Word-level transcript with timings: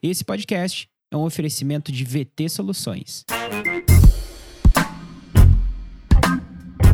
Esse 0.00 0.24
podcast 0.24 0.88
é 1.10 1.16
um 1.16 1.24
oferecimento 1.24 1.90
de 1.90 2.04
VT 2.04 2.48
Soluções. 2.48 3.24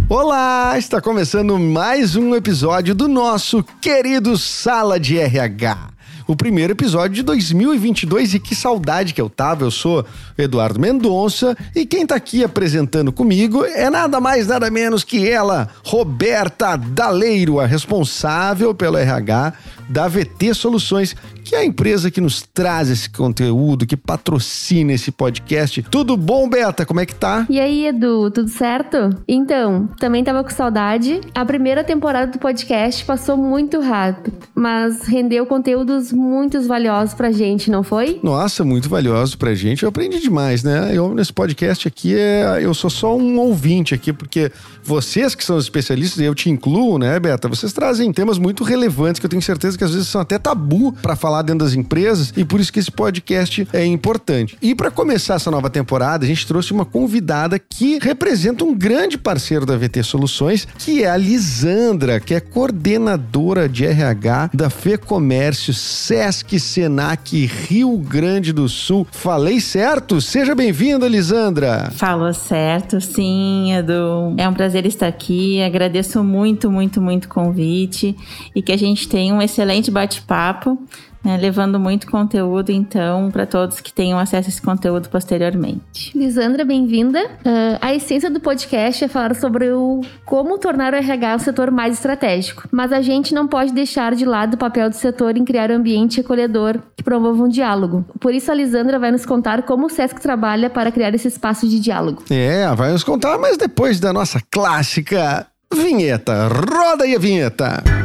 Olá, 0.08 0.79
está 0.79 1.03
começando 1.03 1.59
mais 1.59 2.17
um 2.17 2.35
episódio 2.35 2.95
do 2.95 3.06
nosso 3.06 3.62
querido 3.82 4.38
Sala 4.38 4.98
de 4.98 5.19
RH 5.19 5.95
o 6.27 6.35
primeiro 6.35 6.72
episódio 6.72 7.14
de 7.14 7.22
2022 7.22 8.35
e 8.35 8.40
que 8.40 8.54
saudade 8.54 9.12
que 9.12 9.21
eu 9.21 9.29
tava. 9.29 9.64
Eu 9.64 9.71
sou 9.71 10.05
Eduardo 10.36 10.80
Mendonça 10.80 11.57
e 11.75 11.84
quem 11.84 12.07
tá 12.07 12.14
aqui 12.14 12.43
apresentando 12.43 13.12
comigo 13.12 13.64
é 13.64 13.91
nada 13.91 14.21
mais, 14.21 14.46
nada 14.46 14.71
menos 14.71 15.05
que 15.05 15.29
ela, 15.29 15.68
Roberta 15.84 16.77
Daleiro, 16.77 17.61
a 17.61 17.66
responsável 17.66 18.75
pelo 18.75 18.96
RH 18.96 19.52
da 19.89 20.09
VT 20.09 20.55
Soluções, 20.55 21.14
que 21.45 21.55
é 21.55 21.59
a 21.59 21.64
empresa 21.64 22.11
que 22.11 22.21
nos 22.21 22.43
traz 22.43 22.91
esse 22.91 23.11
conteúdo, 23.11 23.87
que 23.87 23.96
patrocina 23.96 24.93
esse 24.93 25.11
podcast. 25.11 25.82
Tudo 25.91 26.17
bom, 26.17 26.49
Beta? 26.49 26.86
Como 26.86 27.00
é 27.00 27.07
que 27.07 27.14
tá? 27.14 27.46
E 27.50 27.61
aí, 27.61 27.86
Edu, 27.86 28.31
tudo 28.31 28.49
certo? 28.49 29.11
Então, 29.29 29.89
também 29.99 30.25
tava 30.25 30.43
com 30.43 30.50
saudade. 30.50 31.21
A 31.35 31.44
primeira 31.44 31.85
temporada 31.85 32.33
do 32.33 32.39
podcast 32.39 33.05
passou 33.05 33.36
muito 33.36 33.81
rápido, 33.81 34.33
mas 34.55 35.03
rendeu 35.03 35.44
conteúdos 35.47 36.12
muito 36.12 36.61
valiosos 36.62 37.14
pra 37.14 37.30
gente, 37.30 37.70
não 37.70 37.83
foi? 37.83 38.20
Nossa, 38.22 38.64
muito 38.64 38.89
valioso 38.89 39.36
pra 39.36 39.55
gente. 39.55 39.83
Eu 39.83 39.89
aprendi 39.89 40.20
demais, 40.20 40.62
né? 40.62 40.91
Eu, 40.92 41.14
nesse 41.14 41.33
podcast 41.33 41.86
aqui, 41.86 42.14
é, 42.16 42.61
eu 42.62 42.72
sou 42.72 42.91
só 42.91 43.16
um 43.16 43.39
ouvinte 43.39 43.94
aqui, 43.94 44.12
porque 44.12 44.50
vocês 44.83 45.34
que 45.34 45.44
são 45.44 45.56
os 45.56 45.64
especialistas, 45.64 46.20
eu 46.20 46.34
te 46.34 46.50
incluo, 46.50 46.98
né, 46.98 47.19
Beta? 47.19 47.48
Vocês 47.48 47.72
trazem 47.72 48.12
temas 48.12 48.39
muito 48.39 48.64
relevantes 48.64 49.19
que 49.19 49.27
eu 49.27 49.30
tenho 49.30 49.42
certeza 49.42 49.73
que 49.77 49.84
às 49.84 49.92
vezes 49.92 50.09
são 50.09 50.20
até 50.20 50.39
tabu 50.39 50.92
para 50.92 51.17
falar 51.17 51.42
dentro 51.42 51.64
das 51.64 51.75
empresas 51.75 52.33
e 52.37 52.45
por 52.45 52.61
isso 52.61 52.73
que 52.73 52.78
esse 52.78 52.91
podcast 52.91 53.67
é 53.73 53.84
importante. 53.84 54.56
E 54.62 54.75
para 54.75 54.91
começar 54.91 55.34
essa 55.34 55.50
nova 55.50 55.69
temporada, 55.69 56.25
a 56.25 56.28
gente 56.28 56.47
trouxe 56.47 56.73
uma 56.73 56.84
convidada 56.84 57.58
que 57.58 57.98
representa 58.00 58.64
um 58.64 58.75
grande 58.75 59.19
parceiro 59.19 59.66
da 59.66 59.77
VT 59.77 60.03
Soluções, 60.03 60.66
que 60.78 61.03
é 61.03 61.11
a 61.11 61.16
Lisandra, 61.16 62.20
que 62.20 62.34
é 62.34 62.41
coordenadora 62.41 63.69
de 63.69 63.84
RH 63.84 64.50
da 64.55 64.70
Fê 64.70 64.97
Comércio 64.97 65.75
Sesc 65.75 66.59
Senac 66.59 67.47
Rio 67.47 67.97
Grande 67.98 68.53
do 68.53 68.69
Sul. 68.69 69.06
Falei 69.11 69.61
certo? 69.61 70.20
Seja 70.20 70.55
bem-vinda, 70.55 71.09
Lisandra. 71.09 71.91
Falou 71.92 72.33
certo, 72.33 73.00
sim, 73.00 73.72
Edu. 73.75 74.34
É 74.36 74.48
um 74.48 74.55
prazer 74.55 74.86
estar 74.86 75.09
aqui. 75.09 75.62
Agradeço 75.62 76.22
muito, 76.22 76.70
muito, 76.70 77.00
muito 77.00 77.25
o 77.25 77.28
convite 77.28 78.16
e 78.55 78.62
que 78.62 78.72
a 78.72 78.77
gente 78.77 79.09
tenha 79.09 79.34
um 79.34 79.42
excelente 79.42 79.63
bate-papo 79.90 80.78
né, 81.24 81.38
levando 81.38 81.80
muito 81.80 82.06
conteúdo, 82.08 82.70
então, 82.70 83.30
para 83.30 83.46
todos 83.46 83.80
que 83.80 83.92
tenham 83.92 84.18
acesso 84.18 84.48
a 84.48 84.50
esse 84.50 84.60
conteúdo 84.60 85.08
posteriormente. 85.08 86.16
Lisandra, 86.16 86.64
bem-vinda. 86.64 87.24
Uh, 87.24 87.78
a 87.80 87.94
essência 87.94 88.30
do 88.30 88.38
podcast 88.38 89.02
é 89.02 89.08
falar 89.08 89.34
sobre 89.34 89.72
o 89.72 90.02
como 90.26 90.58
tornar 90.58 90.92
o 90.92 90.96
RH 90.96 91.36
o 91.36 91.38
setor 91.38 91.70
mais 91.70 91.94
estratégico, 91.94 92.68
mas 92.70 92.92
a 92.92 93.00
gente 93.00 93.32
não 93.32 93.48
pode 93.48 93.72
deixar 93.72 94.14
de 94.14 94.26
lado 94.26 94.54
o 94.54 94.58
papel 94.58 94.90
do 94.90 94.96
setor 94.96 95.36
em 95.36 95.44
criar 95.44 95.70
um 95.70 95.76
ambiente 95.76 96.20
acolhedor 96.20 96.78
que 96.94 97.02
promova 97.02 97.42
um 97.42 97.48
diálogo. 97.48 98.04
Por 98.20 98.34
isso, 98.34 98.52
a 98.52 98.54
Lisandra 98.54 98.98
vai 98.98 99.10
nos 99.10 99.24
contar 99.24 99.62
como 99.62 99.86
o 99.86 99.90
SESC 99.90 100.20
trabalha 100.20 100.68
para 100.68 100.92
criar 100.92 101.14
esse 101.14 101.28
espaço 101.28 101.66
de 101.66 101.80
diálogo. 101.80 102.22
É, 102.28 102.66
vai 102.74 102.92
nos 102.92 103.02
contar, 103.02 103.38
mas 103.38 103.56
depois 103.56 103.98
da 103.98 104.12
nossa 104.12 104.42
clássica 104.50 105.46
vinheta. 105.72 106.48
Roda 106.48 107.04
aí 107.04 107.14
a 107.14 107.18
vinheta! 107.18 108.03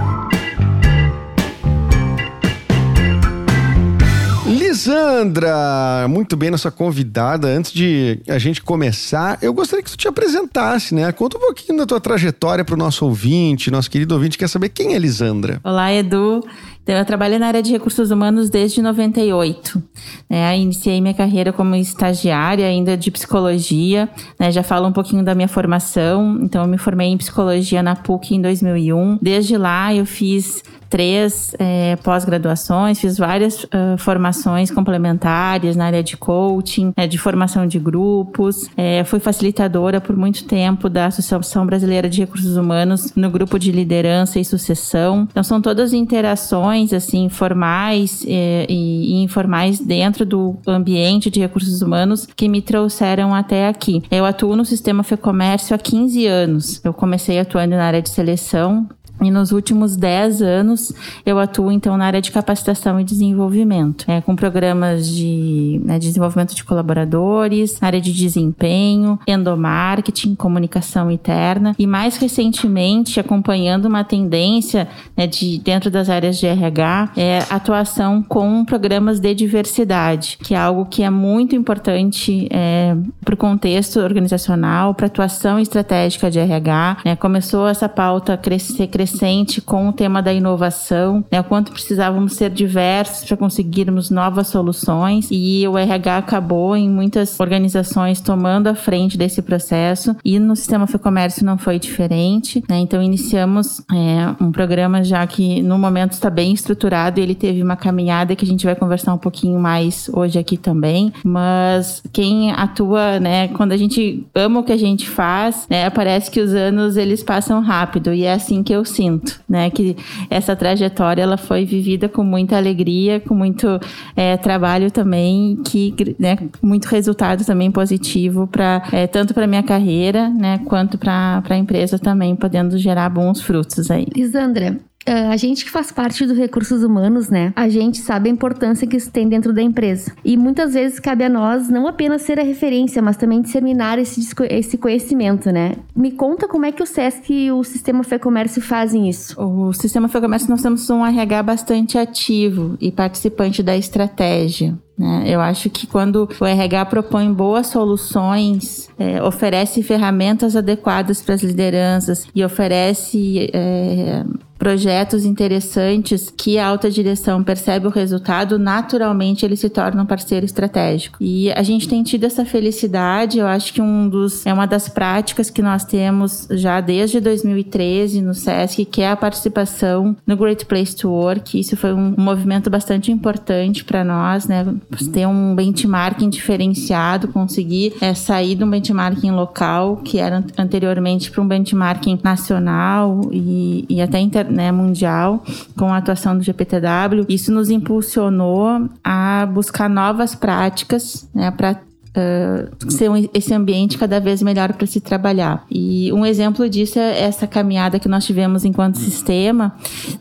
Lisandra, 4.69 6.07
muito 6.07 6.37
bem, 6.37 6.51
nossa 6.51 6.69
convidada. 6.69 7.47
Antes 7.47 7.73
de 7.73 8.21
a 8.27 8.37
gente 8.37 8.61
começar, 8.61 9.39
eu 9.41 9.51
gostaria 9.51 9.83
que 9.83 9.89
tu 9.89 9.97
te 9.97 10.07
apresentasse, 10.07 10.93
né? 10.93 11.11
Conta 11.11 11.37
um 11.37 11.41
pouquinho 11.41 11.79
da 11.79 11.87
tua 11.87 11.99
trajetória 11.99 12.63
para 12.63 12.75
o 12.75 12.77
nosso 12.77 13.03
ouvinte, 13.03 13.71
nosso 13.71 13.89
querido 13.89 14.13
ouvinte, 14.13 14.37
quer 14.37 14.47
saber 14.47 14.69
quem 14.69 14.93
é 14.93 14.99
Lisandra. 14.99 15.59
Olá, 15.63 15.91
Edu. 15.91 16.45
Então, 16.83 16.95
eu 16.95 17.05
trabalho 17.05 17.37
na 17.37 17.47
área 17.47 17.61
de 17.61 17.71
recursos 17.71 18.09
humanos 18.09 18.49
desde 18.49 18.81
98. 18.81 19.81
Né? 20.29 20.57
Iniciei 20.57 20.99
minha 20.99 21.13
carreira 21.13 21.53
como 21.53 21.75
estagiária, 21.75 22.65
ainda 22.65 22.97
de 22.97 23.11
psicologia. 23.11 24.09
Né? 24.39 24.51
Já 24.51 24.63
falo 24.63 24.87
um 24.87 24.91
pouquinho 24.91 25.23
da 25.23 25.35
minha 25.35 25.47
formação. 25.47 26.39
Então, 26.41 26.63
eu 26.63 26.67
me 26.67 26.77
formei 26.77 27.07
em 27.07 27.17
psicologia 27.17 27.83
na 27.83 27.95
PUC 27.95 28.35
em 28.35 28.41
2001. 28.41 29.19
Desde 29.21 29.55
lá, 29.57 29.93
eu 29.93 30.05
fiz 30.05 30.63
três 30.89 31.53
é, 31.59 31.95
pós-graduações, 31.97 32.99
fiz 32.99 33.17
várias 33.17 33.63
uh, 33.65 33.97
formações 33.99 34.71
complementares 34.71 35.75
na 35.75 35.85
área 35.85 36.01
de 36.01 36.17
coaching, 36.17 36.91
né, 36.97 37.05
de 37.05 37.17
formação 37.17 37.67
de 37.67 37.77
grupos. 37.77 38.67
É, 38.75 39.03
fui 39.03 39.19
facilitadora 39.19 40.01
por 40.01 40.17
muito 40.17 40.45
tempo 40.45 40.89
da 40.89 41.05
Associação 41.05 41.65
Brasileira 41.65 42.09
de 42.09 42.19
Recursos 42.21 42.57
Humanos 42.57 43.13
no 43.15 43.29
grupo 43.29 43.59
de 43.59 43.71
liderança 43.71 44.39
e 44.39 44.45
sucessão. 44.45 45.27
Então, 45.29 45.43
são 45.43 45.61
todas 45.61 45.93
interações 45.93 46.68
assim 46.93 47.29
formais 47.29 48.25
é, 48.27 48.65
e, 48.69 49.13
e 49.13 49.23
informais 49.23 49.79
dentro 49.79 50.25
do 50.25 50.57
ambiente 50.67 51.29
de 51.29 51.39
recursos 51.39 51.81
humanos 51.81 52.27
que 52.35 52.47
me 52.47 52.61
trouxeram 52.61 53.33
até 53.33 53.67
aqui. 53.67 54.03
Eu 54.11 54.25
atuo 54.25 54.55
no 54.55 54.65
sistema 54.65 55.03
FEComércio 55.03 55.75
há 55.75 55.77
15 55.77 56.25
anos. 56.27 56.81
Eu 56.83 56.93
comecei 56.93 57.39
atuando 57.39 57.75
na 57.75 57.85
área 57.85 58.01
de 58.01 58.09
seleção 58.09 58.87
e 59.21 59.29
nos 59.29 59.51
últimos 59.51 59.95
10 59.95 60.41
anos 60.41 60.93
eu 61.25 61.39
atuo 61.39 61.71
então 61.71 61.97
na 61.97 62.05
área 62.05 62.21
de 62.21 62.31
capacitação 62.31 62.99
e 62.99 63.03
desenvolvimento, 63.03 64.05
é, 64.07 64.21
com 64.21 64.35
programas 64.35 65.07
de 65.07 65.81
né, 65.83 65.99
desenvolvimento 65.99 66.55
de 66.55 66.63
colaboradores, 66.63 67.81
área 67.81 67.99
de 67.99 68.13
desempenho, 68.13 69.19
endomarketing, 69.27 70.35
comunicação 70.35 71.11
interna 71.11 71.75
e 71.77 71.85
mais 71.85 72.17
recentemente 72.17 73.19
acompanhando 73.19 73.85
uma 73.85 74.03
tendência 74.03 74.87
né, 75.15 75.27
de 75.27 75.59
dentro 75.59 75.91
das 75.91 76.09
áreas 76.09 76.37
de 76.37 76.47
RH, 76.47 77.11
é 77.17 77.39
atuação 77.49 78.23
com 78.23 78.63
programas 78.63 79.19
de 79.19 79.33
diversidade, 79.33 80.37
que 80.41 80.53
é 80.53 80.57
algo 80.57 80.85
que 80.85 81.03
é 81.03 81.09
muito 81.09 81.55
importante 81.55 82.47
é, 82.51 82.95
para 83.23 83.33
o 83.33 83.37
contexto 83.37 83.99
organizacional, 83.99 84.93
para 84.93 85.07
atuação 85.07 85.59
estratégica 85.59 86.31
de 86.31 86.39
RH. 86.39 86.97
Né, 87.05 87.15
começou 87.15 87.67
essa 87.67 87.89
pauta 87.89 88.37
crescer, 88.37 88.87
crescer 88.87 89.08
crescente 89.09 89.61
com 89.61 89.89
o 89.89 89.93
tema 89.93 90.21
da 90.21 90.33
inovação, 90.33 91.23
né, 91.31 91.41
o 91.41 91.43
quanto 91.43 91.71
precisávamos 91.71 92.33
ser 92.33 92.49
diversos 92.49 93.27
para 93.27 93.37
conseguirmos 93.37 94.09
novas 94.09 94.47
soluções. 94.47 95.27
E 95.31 95.67
o 95.67 95.77
RH 95.77 96.17
acabou 96.17 96.75
em 96.75 96.89
muitas 96.89 97.39
organizações 97.39 98.21
tomando 98.21 98.67
a 98.67 98.75
frente 98.75 99.17
desse 99.17 99.41
processo. 99.41 100.15
E 100.23 100.37
no 100.39 100.55
sistema 100.55 100.87
FEComércio 100.87 101.45
não 101.45 101.57
foi 101.57 101.79
diferente, 101.79 102.63
né, 102.69 102.79
então 102.79 103.01
iniciamos 103.01 103.81
é, 103.91 104.43
um 104.43 104.51
programa 104.51 105.03
já 105.03 105.25
que 105.25 105.61
no 105.61 105.77
momento 105.77 106.11
está 106.11 106.29
bem 106.29 106.53
estruturado. 106.53 107.19
E 107.19 107.23
ele 107.23 107.35
teve 107.35 107.61
uma 107.63 107.75
caminhada 107.75 108.35
que 108.35 108.45
a 108.45 108.47
gente 108.47 108.65
vai 108.65 108.75
conversar 108.75 109.13
um 109.13 109.17
pouquinho 109.17 109.59
mais 109.59 110.09
hoje 110.13 110.37
aqui 110.37 110.57
também, 110.57 111.11
mas 111.23 112.03
quem 112.11 112.51
atua, 112.51 113.19
né, 113.19 113.47
quando 113.49 113.71
a 113.71 113.77
gente 113.77 114.25
ama 114.35 114.59
o 114.59 114.63
que 114.63 114.71
a 114.71 114.77
gente 114.77 115.09
faz, 115.09 115.65
né, 115.69 115.89
parece 115.89 116.29
que 116.29 116.39
os 116.39 116.53
anos 116.53 116.97
eles 116.97 117.23
passam 117.23 117.61
rápido. 117.61 118.13
E 118.13 118.23
é 118.23 118.33
assim 118.33 118.61
que 118.63 118.73
eu 118.73 118.83
sinto, 118.85 118.98
né? 119.47 119.69
Que 119.69 119.95
essa 120.29 120.55
trajetória 120.55 121.21
ela 121.21 121.37
foi 121.37 121.65
vivida 121.65 122.09
com 122.09 122.23
muita 122.23 122.57
alegria, 122.57 123.19
com 123.19 123.33
muito 123.33 123.79
é, 124.15 124.37
trabalho 124.37 124.91
também, 124.91 125.57
que 125.65 125.93
né, 126.19 126.37
muito 126.61 126.85
resultado 126.85 127.45
também 127.45 127.71
positivo 127.71 128.47
para 128.47 128.83
é, 128.91 129.07
tanto 129.07 129.33
para 129.33 129.47
minha 129.47 129.63
carreira, 129.63 130.29
né, 130.29 130.59
quanto 130.65 130.97
para 130.97 131.41
a 131.49 131.57
empresa 131.57 131.97
também, 131.97 132.35
podendo 132.35 132.77
gerar 132.77 133.09
bons 133.09 133.41
frutos 133.41 133.89
aí. 133.91 134.07
Lisandra, 134.15 134.77
ah, 134.79 134.88
a 135.13 135.37
gente 135.37 135.65
que 135.65 135.71
faz 135.71 135.91
parte 135.91 136.25
dos 136.25 136.37
recursos 136.37 136.83
humanos, 136.83 137.29
né? 137.29 137.53
A 137.55 137.69
gente 137.69 137.99
sabe 137.99 138.29
a 138.29 138.31
importância 138.31 138.87
que 138.87 138.97
isso 138.97 139.11
tem 139.11 139.27
dentro 139.27 139.53
da 139.53 139.61
empresa. 139.61 140.11
E 140.23 140.37
muitas 140.37 140.73
vezes 140.73 140.99
cabe 140.99 141.23
a 141.23 141.29
nós 141.29 141.69
não 141.69 141.87
apenas 141.87 142.21
ser 142.21 142.39
a 142.39 142.43
referência, 142.43 143.01
mas 143.01 143.17
também 143.17 143.41
disseminar 143.41 143.97
esse, 143.99 144.21
esse 144.49 144.77
conhecimento, 144.77 145.51
né? 145.51 145.75
Me 145.95 146.11
conta 146.11 146.47
como 146.47 146.65
é 146.65 146.71
que 146.71 146.83
o 146.83 146.85
SESC 146.85 147.33
e 147.33 147.51
o 147.51 147.63
Sistema 147.63 148.03
Fê-Comércio 148.03 148.61
fazem 148.61 149.09
isso. 149.09 149.39
O 149.41 149.73
Sistema 149.73 150.07
Fê-Comércio 150.07 150.49
nós 150.49 150.61
temos 150.61 150.89
um 150.89 151.05
RH 151.05 151.43
bastante 151.43 151.97
ativo 151.97 152.77
e 152.79 152.91
participante 152.91 153.63
da 153.63 153.75
estratégia. 153.75 154.77
Né? 154.97 155.23
Eu 155.27 155.39
acho 155.39 155.69
que 155.69 155.87
quando 155.87 156.27
o 156.39 156.45
RH 156.45 156.85
propõe 156.85 157.31
boas 157.31 157.67
soluções, 157.67 158.89
é, 158.99 159.23
oferece 159.23 159.81
ferramentas 159.81 160.57
adequadas 160.57 161.21
para 161.21 161.35
as 161.35 161.41
lideranças 161.41 162.27
e 162.35 162.43
oferece 162.43 163.49
é, 163.53 164.25
projetos 164.59 165.23
interessantes 165.23 166.31
que 166.35 166.59
a 166.59 166.67
alta 166.67 166.91
direção 166.91 167.41
percebe 167.41 167.87
o 167.87 167.89
resultado, 167.89 168.59
naturalmente 168.59 169.45
ele 169.45 169.55
se 169.55 169.69
torna 169.69 170.03
um 170.03 170.05
parceiro 170.05 170.45
estratégico. 170.45 171.17
E 171.21 171.49
a 171.53 171.63
gente 171.63 171.87
tem 171.87 172.03
tido 172.03 172.25
essa 172.25 172.43
felicidade, 172.43 173.39
eu 173.39 173.47
acho 173.47 173.73
que 173.73 173.81
um 173.81 174.09
dos 174.09 174.45
é 174.45 174.53
uma 174.53 174.67
das 174.67 174.89
práticas 174.89 175.49
que 175.49 175.61
nós 175.61 175.85
temos 175.85 176.45
já 176.51 176.81
desde 176.81 177.21
2013 177.21 178.21
no 178.21 178.33
SESC, 178.33 178.83
que 178.83 179.01
é 179.01 179.09
a 179.09 179.15
participação 179.15 180.15
no 180.27 180.35
Great 180.35 180.65
Place 180.65 180.95
to 180.95 181.09
Work. 181.09 181.57
Isso 181.57 181.77
foi 181.77 181.93
um 181.93 182.13
movimento 182.17 182.69
bastante 182.69 183.11
importante 183.11 183.85
para 183.85 184.03
nós, 184.03 184.45
né? 184.45 184.65
Ter 185.13 185.25
um 185.25 185.55
benchmarking 185.55 186.29
diferenciado, 186.29 187.29
conseguir 187.29 187.93
é, 188.01 188.13
sair 188.13 188.55
de 188.55 188.63
um 188.63 188.69
benchmarking 188.69 189.31
local, 189.31 189.97
que 189.97 190.19
era 190.19 190.43
anteriormente 190.57 191.31
para 191.31 191.41
um 191.41 191.47
benchmarking 191.47 192.19
nacional 192.21 193.21
e, 193.31 193.85
e 193.87 194.01
até 194.01 194.19
inter, 194.19 194.48
né, 194.49 194.71
mundial, 194.71 195.43
com 195.77 195.93
a 195.93 195.97
atuação 195.97 196.37
do 196.37 196.43
GPTW. 196.43 197.25
Isso 197.27 197.51
nos 197.51 197.69
impulsionou 197.69 198.89
a 199.03 199.45
buscar 199.45 199.89
novas 199.89 200.35
práticas 200.35 201.29
né, 201.33 201.51
para 201.51 201.79
Uh, 202.09 202.91
ser 202.91 203.07
um, 203.07 203.29
esse 203.35 203.53
ambiente 203.53 203.95
cada 203.95 204.19
vez 204.19 204.41
melhor 204.41 204.73
para 204.73 204.87
se 204.87 204.99
trabalhar. 204.99 205.63
E 205.69 206.11
um 206.11 206.25
exemplo 206.25 206.67
disso 206.67 206.97
é 206.97 207.21
essa 207.21 207.45
caminhada 207.45 207.99
que 207.99 208.09
nós 208.09 208.25
tivemos 208.25 208.65
enquanto 208.65 208.97
sistema, 208.97 209.75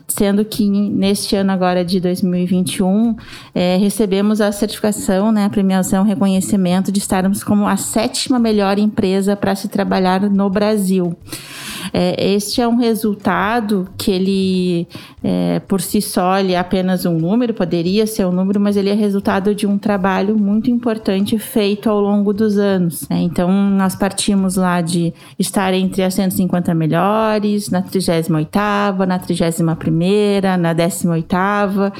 sendo 0.07 0.45
que 0.45 0.69
neste 0.69 1.35
ano 1.35 1.51
agora 1.51 1.83
de 1.83 1.99
2021 1.99 3.15
é, 3.55 3.75
recebemos 3.77 4.39
a 4.39 4.51
certificação, 4.51 5.31
né, 5.31 5.45
a 5.45 5.49
premiação, 5.49 6.03
reconhecimento 6.03 6.91
de 6.91 6.99
estarmos 6.99 7.43
como 7.43 7.67
a 7.67 7.75
sétima 7.75 8.37
melhor 8.37 8.77
empresa 8.77 9.35
para 9.35 9.55
se 9.55 9.67
trabalhar 9.67 10.21
no 10.29 10.47
Brasil. 10.47 11.17
É, 11.93 12.33
este 12.33 12.61
é 12.61 12.67
um 12.67 12.77
resultado 12.77 13.87
que 13.97 14.11
ele, 14.11 14.87
é, 15.23 15.59
por 15.59 15.81
si 15.81 16.01
só, 16.01 16.39
ele 16.39 16.53
é 16.53 16.59
apenas 16.59 17.05
um 17.05 17.17
número, 17.17 17.53
poderia 17.53 18.05
ser 18.05 18.25
um 18.25 18.31
número, 18.31 18.59
mas 18.59 18.77
ele 18.77 18.89
é 18.89 18.93
resultado 18.93 19.53
de 19.55 19.65
um 19.65 19.77
trabalho 19.77 20.37
muito 20.37 20.69
importante 20.69 21.37
feito 21.37 21.89
ao 21.89 21.99
longo 21.99 22.33
dos 22.33 22.57
anos. 22.57 23.07
Né? 23.09 23.21
Então, 23.21 23.51
nós 23.51 23.95
partimos 23.95 24.55
lá 24.55 24.81
de 24.81 25.13
estar 25.37 25.73
entre 25.73 26.03
as 26.03 26.13
150 26.13 26.73
melhores, 26.73 27.69
na 27.69 27.81
38ª, 27.81 29.05
na 29.05 29.19
31ª, 29.19 30.57
na 30.57 30.75
18ª, 30.75 31.93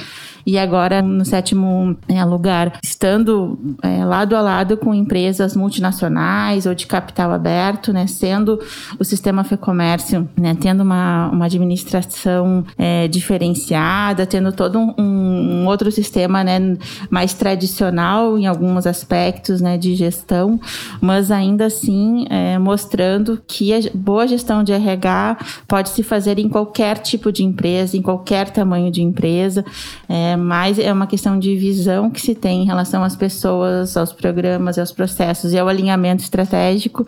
e 0.49 0.57
agora 0.57 0.99
no 0.99 1.23
sétimo 1.23 1.95
é, 2.07 2.25
lugar, 2.25 2.79
estando 2.81 3.77
é, 3.83 4.03
lado 4.03 4.35
a 4.35 4.41
lado 4.41 4.77
com 4.77 4.95
empresas 4.95 5.55
multinacionais 5.55 6.65
ou 6.65 6.73
de 6.73 6.87
capital 6.87 7.31
aberto, 7.31 7.93
né, 7.93 8.07
sendo 8.07 8.59
o 8.97 9.03
sistema 9.03 9.43
FEComércio, 9.43 10.27
né, 10.35 10.57
tendo 10.59 10.81
uma, 10.81 11.29
uma 11.29 11.45
administração 11.45 12.65
é, 12.79 13.07
diferenciada, 13.07 14.25
tendo 14.25 14.51
todo 14.51 14.79
um, 14.79 14.95
um, 14.97 15.67
outro 15.67 15.91
sistema 15.91 16.43
né, 16.43 16.75
mais 17.11 17.35
tradicional 17.35 18.35
em 18.35 18.47
alguns 18.47 18.87
aspectos 18.87 19.61
né, 19.61 19.77
de 19.77 19.93
gestão, 19.93 20.59
mas 20.99 21.29
ainda 21.29 21.67
assim 21.67 22.25
é, 22.27 22.57
mostrando 22.57 23.39
que 23.47 23.71
a 23.71 23.79
boa 23.93 24.27
gestão 24.27 24.63
de 24.63 24.71
RH 24.73 25.37
pode 25.67 25.89
se 25.89 26.01
fazer 26.01 26.39
em 26.39 26.49
qualquer 26.49 26.97
tipo 26.97 27.31
de 27.31 27.43
empresa, 27.43 27.95
em 27.95 28.01
qualquer 28.01 28.49
tamanho 28.49 28.89
de 28.89 29.03
empresa. 29.03 29.63
É, 30.07 30.38
mas 30.39 30.79
é 30.79 30.91
uma 30.91 31.07
questão 31.07 31.37
de 31.37 31.55
visão 31.55 32.09
que 32.09 32.21
se 32.21 32.33
tem 32.33 32.63
em 32.63 32.65
relação 32.65 33.03
às 33.03 33.15
pessoas, 33.15 33.95
aos 33.95 34.13
programas, 34.13 34.77
aos 34.77 34.91
processos 34.91 35.53
e 35.53 35.59
ao 35.59 35.67
alinhamento 35.67 36.23
estratégico, 36.23 37.05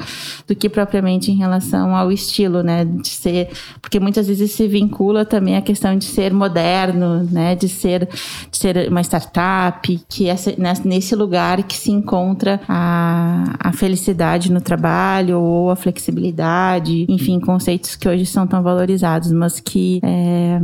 do 0.47 0.55
que 0.55 0.69
propriamente 0.69 1.31
em 1.31 1.35
relação 1.35 1.95
ao 1.95 2.11
estilo, 2.11 2.61
né? 2.61 2.85
De 2.85 3.09
ser, 3.09 3.49
porque 3.81 3.99
muitas 3.99 4.27
vezes 4.27 4.51
se 4.51 4.67
vincula 4.67 5.25
também 5.25 5.55
a 5.55 5.61
questão 5.61 5.97
de 5.97 6.05
ser 6.05 6.33
moderno, 6.33 7.23
né? 7.31 7.55
De 7.55 7.67
ser, 7.67 8.07
de 8.49 8.57
ser 8.57 8.89
uma 8.89 9.01
startup, 9.01 10.01
que 10.09 10.29
é 10.29 10.35
nesse 10.83 11.15
lugar 11.15 11.63
que 11.63 11.75
se 11.75 11.91
encontra 11.91 12.59
a, 12.67 13.43
a 13.59 13.71
felicidade 13.73 14.51
no 14.51 14.61
trabalho 14.61 15.39
ou 15.39 15.69
a 15.69 15.75
flexibilidade, 15.75 17.05
enfim, 17.09 17.39
conceitos 17.39 17.95
que 17.95 18.07
hoje 18.07 18.25
são 18.25 18.45
tão 18.47 18.61
valorizados, 18.61 19.31
mas 19.31 19.59
que 19.59 19.99
é, 20.03 20.59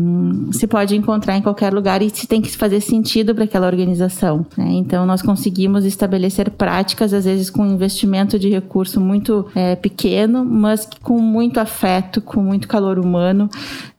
se 0.52 0.68
pode 0.68 0.96
encontrar 0.96 1.38
em 1.38 1.42
qualquer 1.42 1.74
lugar 1.74 2.02
e 2.02 2.10
se 2.10 2.28
tem 2.28 2.42
que 2.42 2.48
fazer 2.58 2.82
sentido 2.82 3.34
para 3.34 3.44
aquela 3.44 3.68
organização. 3.68 4.46
Né? 4.58 4.72
Então, 4.72 5.06
nós 5.06 5.22
conseguimos 5.22 5.86
estabelecer 5.86 6.50
práticas, 6.50 7.14
às 7.14 7.26
vezes 7.26 7.50
com 7.50 7.66
investimento 7.66 8.38
de 8.38 8.50
recurso 8.50 9.00
muito 9.00 9.46
é, 9.56 9.76
pequeno, 9.76 10.44
mas 10.44 10.88
com 11.02 11.20
muito 11.20 11.60
afeto, 11.60 12.22
com 12.22 12.42
muito 12.42 12.68
calor 12.68 13.00
humano, 13.00 13.50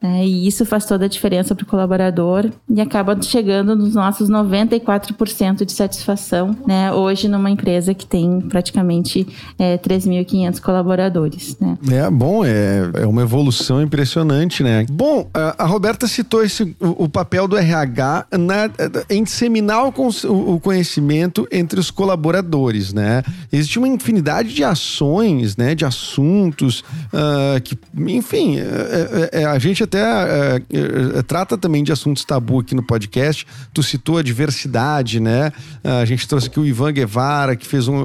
né? 0.03 0.25
e 0.27 0.47
isso 0.47 0.65
faz 0.67 0.85
toda 0.85 1.05
a 1.05 1.09
diferença 1.09 1.55
para 1.55 1.65
o 1.65 1.67
colaborador 1.67 2.51
e 2.69 2.81
acaba 2.81 3.21
chegando 3.23 3.75
nos 3.77 3.95
nossos 3.95 4.29
94% 4.29 5.65
de 5.65 5.73
satisfação, 5.73 6.57
né? 6.67 6.93
hoje 6.93 7.29
numa 7.29 7.51
empresa 7.51 7.95
que 7.95 8.07
tem 8.07 8.41
praticamente 8.41 9.27
é, 9.59 9.79
3.500 9.79 10.61
colaboradores. 10.61 11.57
Né? 11.61 11.79
É 11.91 12.11
bom, 12.11 12.45
é, 12.45 12.91
é 12.95 13.07
uma 13.07 13.23
evolução 13.23 13.81
impressionante, 13.83 14.63
né? 14.63 14.87
Bom, 14.91 15.29
a, 15.33 15.65
a 15.65 15.67
Roberta 15.67 16.07
citou 16.07 16.43
esse, 16.45 16.77
o, 16.81 17.05
o 17.05 17.09
papel 17.09 17.47
do 17.47 17.57
RH 17.57 18.27
na, 18.39 18.71
em 19.11 19.23
disseminar 19.23 19.85
o, 19.85 20.55
o, 20.55 20.61
conhecimento 20.61 21.47
entre 21.51 21.79
os 21.79 21.91
colaboradores, 21.91 22.93
né? 22.93 23.23
Existe 23.53 23.79
uma 23.79 23.89
infinidade 23.89 24.55
de 24.55 24.65
ações, 24.65 25.57
né? 25.57 25.75
De 25.75 25.85
assuntos 25.85 26.81
uh, 27.13 27.61
que, 27.63 27.79
enfim, 28.07 28.59
é, 28.59 29.41
é, 29.43 29.45
a 29.45 29.59
gente 29.59 29.83
até 29.83 30.03
uh, 30.03 31.23
trata 31.25 31.59
também 31.59 31.83
de 31.83 31.93
assuntos 31.93 32.25
tabu 32.25 32.61
aqui 32.61 32.75
no 32.75 32.83
podcast. 32.83 33.47
Tu 33.75 33.83
citou 33.83 34.19
a 34.19 34.23
diversidade, 34.23 35.21
né? 35.21 35.53
Uh, 35.85 36.01
a 36.03 36.05
gente 36.05 36.27
trouxe 36.27 36.47
aqui 36.49 36.61
o 36.61 36.67
Ivan 36.67 36.93
Guevara, 36.93 37.57
que 37.57 37.67
fez 37.67 37.89
um, 37.89 37.97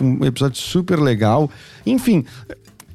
um 0.00 0.24
episódio 0.24 0.58
super 0.58 0.98
legal. 0.98 1.50
Enfim, 1.86 2.24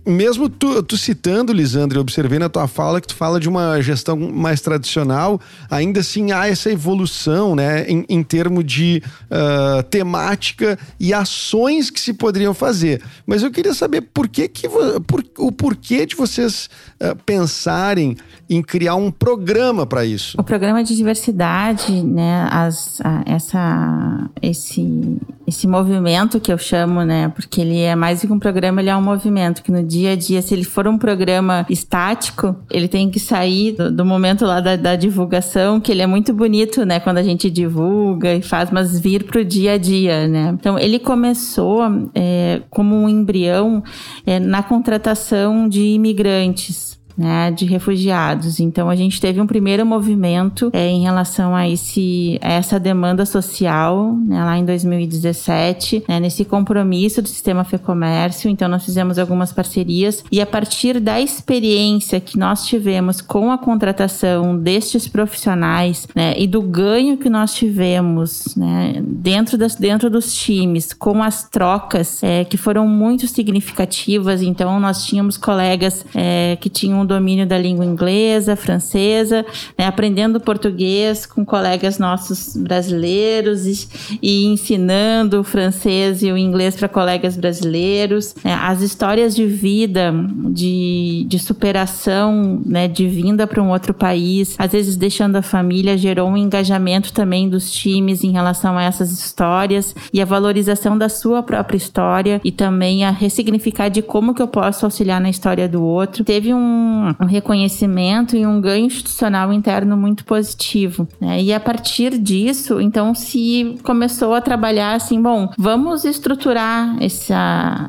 mesmo 0.09 0.49
tu, 0.49 0.81
tu, 0.83 0.97
citando, 0.97 1.53
Lisandro, 1.53 1.97
eu 1.97 2.01
observei 2.01 2.39
na 2.39 2.49
tua 2.49 2.67
fala 2.67 2.99
que 2.99 3.07
tu 3.07 3.15
fala 3.15 3.39
de 3.39 3.47
uma 3.47 3.81
gestão 3.81 4.17
mais 4.17 4.61
tradicional, 4.61 5.39
ainda 5.69 5.99
assim 5.99 6.31
há 6.31 6.47
essa 6.47 6.71
evolução, 6.71 7.55
né, 7.55 7.85
em, 7.87 8.05
em 8.09 8.23
termos 8.23 8.65
de 8.65 9.01
uh, 9.25 9.83
temática 9.83 10.77
e 10.99 11.13
ações 11.13 11.89
que 11.89 11.99
se 11.99 12.13
poderiam 12.13 12.53
fazer. 12.53 13.01
Mas 13.25 13.43
eu 13.43 13.51
queria 13.51 13.73
saber 13.73 14.01
por 14.01 14.27
que, 14.27 14.47
que 14.47 14.67
por, 15.05 15.23
o 15.37 15.51
porquê 15.51 16.05
de 16.05 16.15
vocês 16.15 16.69
uh, 17.01 17.15
pensarem 17.25 18.17
em 18.49 18.61
criar 18.63 18.95
um 18.95 19.11
programa 19.11 19.85
para 19.85 20.03
isso. 20.05 20.35
O 20.39 20.43
programa 20.43 20.83
de 20.83 20.95
diversidade, 20.95 22.03
né, 22.03 22.47
as, 22.51 22.99
a, 23.01 23.23
essa, 23.25 24.29
esse, 24.41 25.17
esse 25.45 25.67
movimento 25.67 26.39
que 26.39 26.51
eu 26.51 26.57
chamo, 26.57 27.03
né, 27.03 27.29
porque 27.29 27.61
ele 27.61 27.79
é 27.79 27.95
mais 27.95 28.21
do 28.21 28.27
que 28.27 28.33
um 28.33 28.39
programa, 28.39 28.81
ele 28.81 28.89
é 28.89 28.95
um 28.95 29.01
movimento 29.01 29.61
que 29.61 29.71
no 29.71 29.83
dia 29.83 29.98
a 30.07 30.15
dia, 30.15 30.41
se 30.41 30.53
ele 30.53 30.63
for 30.63 30.87
um 30.87 30.97
programa 30.97 31.65
estático, 31.69 32.55
ele 32.69 32.87
tem 32.87 33.09
que 33.09 33.19
sair 33.19 33.73
do, 33.73 33.91
do 33.91 34.05
momento 34.05 34.45
lá 34.45 34.59
da, 34.59 34.75
da, 34.75 34.95
divulgação, 34.95 35.79
que 35.79 35.91
ele 35.91 36.01
é 36.01 36.07
muito 36.07 36.33
bonito, 36.33 36.85
né? 36.85 36.99
Quando 36.99 37.17
a 37.17 37.23
gente 37.23 37.49
divulga 37.49 38.33
e 38.35 38.41
faz, 38.41 38.71
mas 38.71 38.99
vir 38.99 39.23
pro 39.23 39.43
dia 39.43 39.73
a 39.73 39.77
dia, 39.77 40.27
né? 40.27 40.55
Então, 40.59 40.77
ele 40.77 40.99
começou 40.99 41.81
é, 42.15 42.61
como 42.69 42.95
um 42.95 43.09
embrião 43.09 43.83
é, 44.25 44.39
na 44.39 44.63
contratação 44.63 45.67
de 45.67 45.81
imigrantes 45.81 46.88
né, 47.19 47.51
de 47.51 47.65
refugiados. 47.65 48.61
Então 48.61 48.89
a 48.89 48.95
gente 48.95 49.19
teve 49.19 49.41
um 49.41 49.45
primeiro 49.45 49.85
movimento 49.85 50.69
é, 50.71 50.87
em 50.87 51.01
relação 51.01 51.53
a, 51.53 51.67
esse, 51.67 52.39
a 52.41 52.53
essa 52.53 52.79
demanda 52.79 53.25
social 53.25 54.15
né, 54.25 54.41
lá 54.41 54.57
em 54.57 54.63
2017, 54.63 56.05
né, 56.07 56.17
nesse 56.17 56.45
compromisso 56.45 57.21
do 57.21 57.27
sistema 57.27 57.65
FEComércio. 57.65 58.49
Então 58.49 58.69
nós 58.69 58.85
fizemos 58.85 59.19
algumas 59.19 59.51
parcerias 59.51 60.23
e 60.31 60.39
a 60.39 60.45
partir 60.45 61.01
da 61.01 61.19
experiência 61.19 62.21
que 62.21 62.39
nós 62.39 62.65
tivemos 62.65 63.19
com 63.19 63.51
a 63.51 63.57
contratação 63.57 64.57
destes 64.57 65.05
profissionais 65.05 66.07
né, 66.15 66.33
e 66.37 66.47
do 66.47 66.61
ganho 66.61 67.17
que 67.17 67.29
nós 67.29 67.53
tivemos 67.53 68.55
né, 68.55 69.03
dentro, 69.05 69.57
das, 69.57 69.75
dentro 69.75 70.09
dos 70.09 70.33
times 70.33 70.93
com 70.93 71.21
as 71.21 71.49
trocas 71.49 72.23
é, 72.23 72.45
que 72.45 72.55
foram 72.55 72.87
muito 72.87 73.27
significativas. 73.27 74.41
Então 74.41 74.79
nós 74.79 75.03
tínhamos 75.05 75.35
colegas 75.35 76.05
é, 76.15 76.57
que 76.61 76.69
tinham 76.69 77.08
domínio 77.09 77.45
da 77.45 77.57
língua 77.57 77.83
inglesa, 77.83 78.55
francesa, 78.55 79.45
né, 79.77 79.85
aprendendo 79.85 80.39
português 80.39 81.25
com 81.25 81.43
colegas 81.43 81.97
nossos 81.97 82.55
brasileiros 82.55 83.65
e, 83.65 83.87
e 84.21 84.45
ensinando 84.45 85.41
o 85.41 85.43
francês 85.43 86.23
e 86.23 86.31
o 86.31 86.37
inglês 86.37 86.75
para 86.75 86.87
colegas 86.87 87.35
brasileiros. 87.35 88.35
Né, 88.43 88.53
as 88.53 88.81
histórias 88.81 89.35
de 89.35 89.45
vida, 89.45 90.13
de, 90.51 91.25
de 91.27 91.39
superação, 91.39 92.61
né, 92.65 92.87
de 92.87 93.07
vinda 93.07 93.47
para 93.47 93.61
um 93.61 93.71
outro 93.71 93.93
país, 93.93 94.55
às 94.57 94.71
vezes 94.71 94.95
deixando 94.95 95.35
a 95.35 95.41
família, 95.41 95.97
gerou 95.97 96.29
um 96.29 96.37
engajamento 96.37 97.11
também 97.11 97.49
dos 97.49 97.71
times 97.71 98.23
em 98.23 98.31
relação 98.31 98.77
a 98.77 98.83
essas 98.83 99.11
histórias 99.11 99.95
e 100.13 100.21
a 100.21 100.25
valorização 100.25 100.97
da 100.97 101.09
sua 101.09 101.41
própria 101.41 101.77
história 101.77 102.39
e 102.43 102.51
também 102.51 103.03
a 103.03 103.09
ressignificar 103.09 103.89
de 103.89 104.01
como 104.01 104.33
que 104.33 104.41
eu 104.41 104.47
posso 104.47 104.85
auxiliar 104.85 105.19
na 105.19 105.29
história 105.29 105.67
do 105.67 105.83
outro. 105.83 106.23
Teve 106.23 106.53
um 106.53 106.98
um, 107.19 107.25
reconhecimento 107.25 108.35
e 108.35 108.45
um 108.45 108.59
ganho 108.59 108.85
institucional 108.85 109.51
interno 109.53 109.95
muito 109.95 110.25
positivo. 110.25 111.07
Né? 111.19 111.41
E 111.41 111.53
a 111.53 111.59
partir 111.59 112.17
disso, 112.17 112.79
então, 112.81 113.13
se 113.15 113.77
começou 113.83 114.33
a 114.33 114.41
trabalhar 114.41 114.95
assim, 114.95 115.21
bom, 115.21 115.49
vamos 115.57 116.05
estruturar 116.05 116.95
essa 117.01 117.35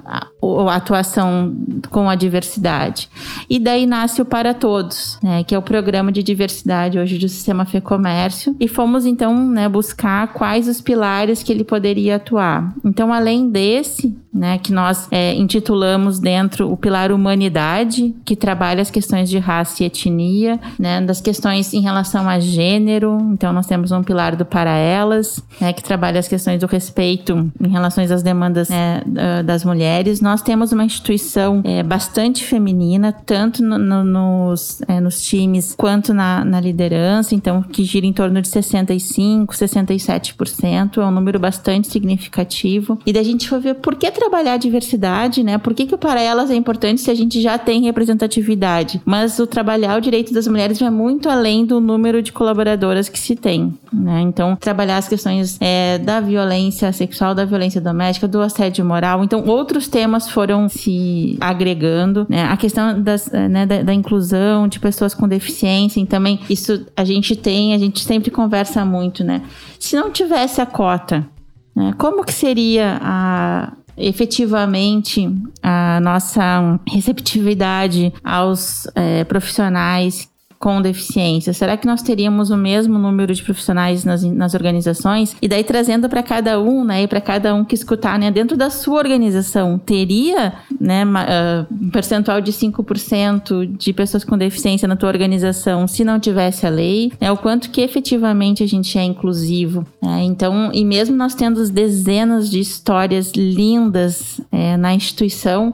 a, 0.05 0.27
a 0.69 0.77
atuação 0.77 1.55
com 1.91 2.09
a 2.09 2.15
diversidade. 2.15 3.09
E 3.49 3.59
daí 3.59 3.87
nasce 3.87 4.23
o 4.23 4.25
Para 4.25 4.55
Todos, 4.55 5.19
né, 5.23 5.45
que 5.45 5.55
é 5.55 5.59
o 5.59 5.63
programa 5.63 6.13
de 6.13 6.23
diversidade 6.23 6.99
hoje 6.99 7.19
do 7.19 7.29
Sistema 7.29 7.65
Fecomércio. 7.65 8.57
E 8.59 8.69
fomos 8.69 9.07
então 9.07 9.35
né, 9.49 9.69
buscar 9.69 10.29
quais 10.29 10.69
os 10.69 10.81
pilares 10.81 11.43
que 11.43 11.53
ele 11.53 11.65
poderia 11.65 12.17
atuar. 12.17 12.75
Então, 12.85 13.13
além 13.13 13.51
desse, 13.51 14.17
né, 14.33 14.59
que 14.59 14.73
nós 14.73 15.09
é, 15.11 15.35
intitulamos 15.35 16.21
dentro 16.21 16.71
o 16.71 16.77
pilar 16.77 17.11
humanidade, 17.11 18.15
que 18.25 18.37
trabalha 18.37 18.81
as 18.81 18.91
questões 18.91 19.29
de 19.29 19.39
raça 19.39 19.83
e 19.83 19.87
etnia, 19.87 20.59
né, 20.79 21.01
das 21.01 21.21
questões 21.21 21.75
em 21.75 21.81
relação 21.81 22.29
a 22.29 22.39
gênero. 22.39 23.19
Então, 23.33 23.53
nós 23.53 23.67
temos 23.67 23.91
um 23.91 24.03
pilar 24.03 24.37
do 24.37 24.45
para 24.45 24.77
elas, 24.77 25.43
né, 25.61 25.73
que 25.73 25.83
trabalha 25.83 26.21
as 26.21 26.29
questões 26.29 26.61
do 26.61 26.67
respeito 26.67 27.51
em 27.61 27.69
relação 27.69 28.05
às 28.05 28.23
demandas 28.23 28.69
né, 28.69 29.03
das 29.45 29.65
mulheres. 29.65 30.21
Nós 30.21 30.43
temos 30.43 30.73
uma 30.73 30.85
instituição 30.85 31.61
é, 31.65 31.83
bastante 31.83 32.45
feminina, 32.45 33.13
tanto 33.13 33.63
no, 33.63 33.79
no, 33.79 34.05
nos, 34.05 34.81
é, 34.89 35.01
nos 35.01 35.23
times 35.23 35.75
quanto 35.77 36.15
na, 36.15 36.45
na 36.45 36.61
liderança, 36.61 37.35
então 37.35 37.63
que 37.63 37.85
gira 37.85 38.07
em 38.07 38.13
torno 38.13 38.41
de 38.41 38.49
65, 38.49 39.55
67%, 39.55 40.99
é 40.99 41.05
um 41.05 41.11
número 41.11 41.39
bastante 41.39 41.89
significativo. 41.89 42.99
E 43.05 43.13
da 43.13 43.23
gente 43.23 43.49
foi 43.49 43.61
ver 43.61 43.75
por 43.75 43.97
que 43.97 44.11
trabalhar 44.21 44.55
a 44.55 44.57
diversidade, 44.59 45.43
né? 45.43 45.57
Por 45.57 45.73
que, 45.75 45.87
que 45.87 45.97
para 45.97 46.21
elas 46.21 46.51
é 46.51 46.55
importante 46.55 47.01
se 47.01 47.11
a 47.11 47.15
gente 47.15 47.41
já 47.41 47.57
tem 47.57 47.83
representatividade? 47.83 49.01
Mas 49.05 49.39
o 49.39 49.47
trabalhar 49.47 49.97
o 49.97 50.01
direito 50.01 50.33
das 50.35 50.47
mulheres 50.47 50.79
vai 50.79 50.91
muito 50.91 51.29
além 51.29 51.65
do 51.65 51.81
número 51.81 52.23
de 52.23 52.31
colaboradoras 52.31 53.09
que 53.09 53.19
se 53.19 53.35
tem, 53.35 53.75
né? 53.93 54.21
Então, 54.21 54.57
trabalhar 54.57 54.99
as 54.99 55.09
questões 55.09 55.57
é, 55.61 55.99
da 55.99 56.21
violência 56.21 56.93
sexual, 56.93 57.35
da 57.35 57.45
violência 57.47 57.81
doméstica, 57.81 58.29
do 58.29 58.41
assédio 58.41 58.85
moral. 58.85 59.25
Então, 59.25 59.43
outros 59.47 59.89
temas 59.89 60.29
foram 60.29 60.69
se 60.69 61.39
agregando, 61.41 62.27
né? 62.29 62.45
A 62.45 62.57
questão 62.57 63.01
das, 63.01 63.31
né, 63.31 63.65
da, 63.65 63.83
da 63.83 63.95
inclusão 63.95 64.69
de 64.69 64.79
pessoas 64.79 65.15
com 65.15 65.27
deficiência, 65.27 66.01
e 66.01 66.07
também 66.07 66.39
isso 66.51 66.87
a 66.95 67.05
gente 67.05 67.35
tem, 67.35 67.75
a 67.75 67.79
gente 67.79 68.01
sempre 68.01 68.31
conversa 68.31 68.85
muito, 68.85 69.25
né? 69.25 69.43
Se 69.79 69.97
não 69.97 70.11
tivesse 70.11 70.61
a 70.61 70.67
cota, 70.67 71.27
né, 71.75 71.95
como 71.97 72.25
que 72.25 72.33
seria 72.33 72.99
a, 73.01 73.73
efetivamente 73.97 75.29
a 75.63 76.01
nossa 76.01 76.81
receptividade 76.89 78.13
aos 78.25 78.87
é, 78.95 79.25
profissionais 79.25 80.30
com 80.61 80.83
deficiência? 80.83 81.55
Será 81.55 81.75
que 81.75 81.87
nós 81.87 82.03
teríamos 82.03 82.51
o 82.51 82.57
mesmo 82.57 82.99
número 82.99 83.35
de 83.35 83.43
profissionais 83.43 84.05
nas, 84.05 84.23
nas 84.23 84.53
organizações? 84.53 85.35
E 85.41 85.49
daí 85.49 85.65
trazendo 85.65 86.07
para 86.07 86.23
cada 86.23 86.61
um, 86.61 86.85
né, 86.85 87.05
e 87.05 87.09
para 87.09 87.21
cada 87.21 87.55
um 87.55 87.65
que 87.65 87.75
escutar, 87.75 88.19
né, 88.19 88.31
dentro 88.31 88.59
da 88.59 88.69
sua 88.69 88.99
organização, 88.99 89.79
teria, 89.79 90.53
né, 90.79 91.03
uh, 91.07 91.75
um 91.75 91.89
percentual 91.89 92.43
de 92.43 92.53
5% 92.53 93.75
de 93.79 93.93
pessoas 93.95 94.23
com 94.23 94.37
deficiência 94.37 94.87
na 94.87 94.97
tua 94.97 95.09
organização 95.09 95.89
se 95.89 96.05
não 96.05 96.21
tivesse 96.21 96.67
a 96.67 96.71
lei? 96.71 97.11
Né, 97.19 97.33
o 97.33 97.39
quanto 97.39 97.71
que 97.71 97.81
efetivamente 97.81 98.63
a 98.63 98.69
gente 98.69 98.99
é 98.99 99.03
inclusivo? 99.03 99.87
Né? 100.03 100.25
Então, 100.25 100.71
e 100.75 100.85
mesmo 100.85 101.17
nós 101.17 101.35
tendo 101.35 101.67
dezenas 101.71 102.51
de 102.51 102.61
histórias 102.61 103.33
lindas 103.35 104.39
é, 104.53 104.77
na 104.77 104.93
instituição, 104.93 105.73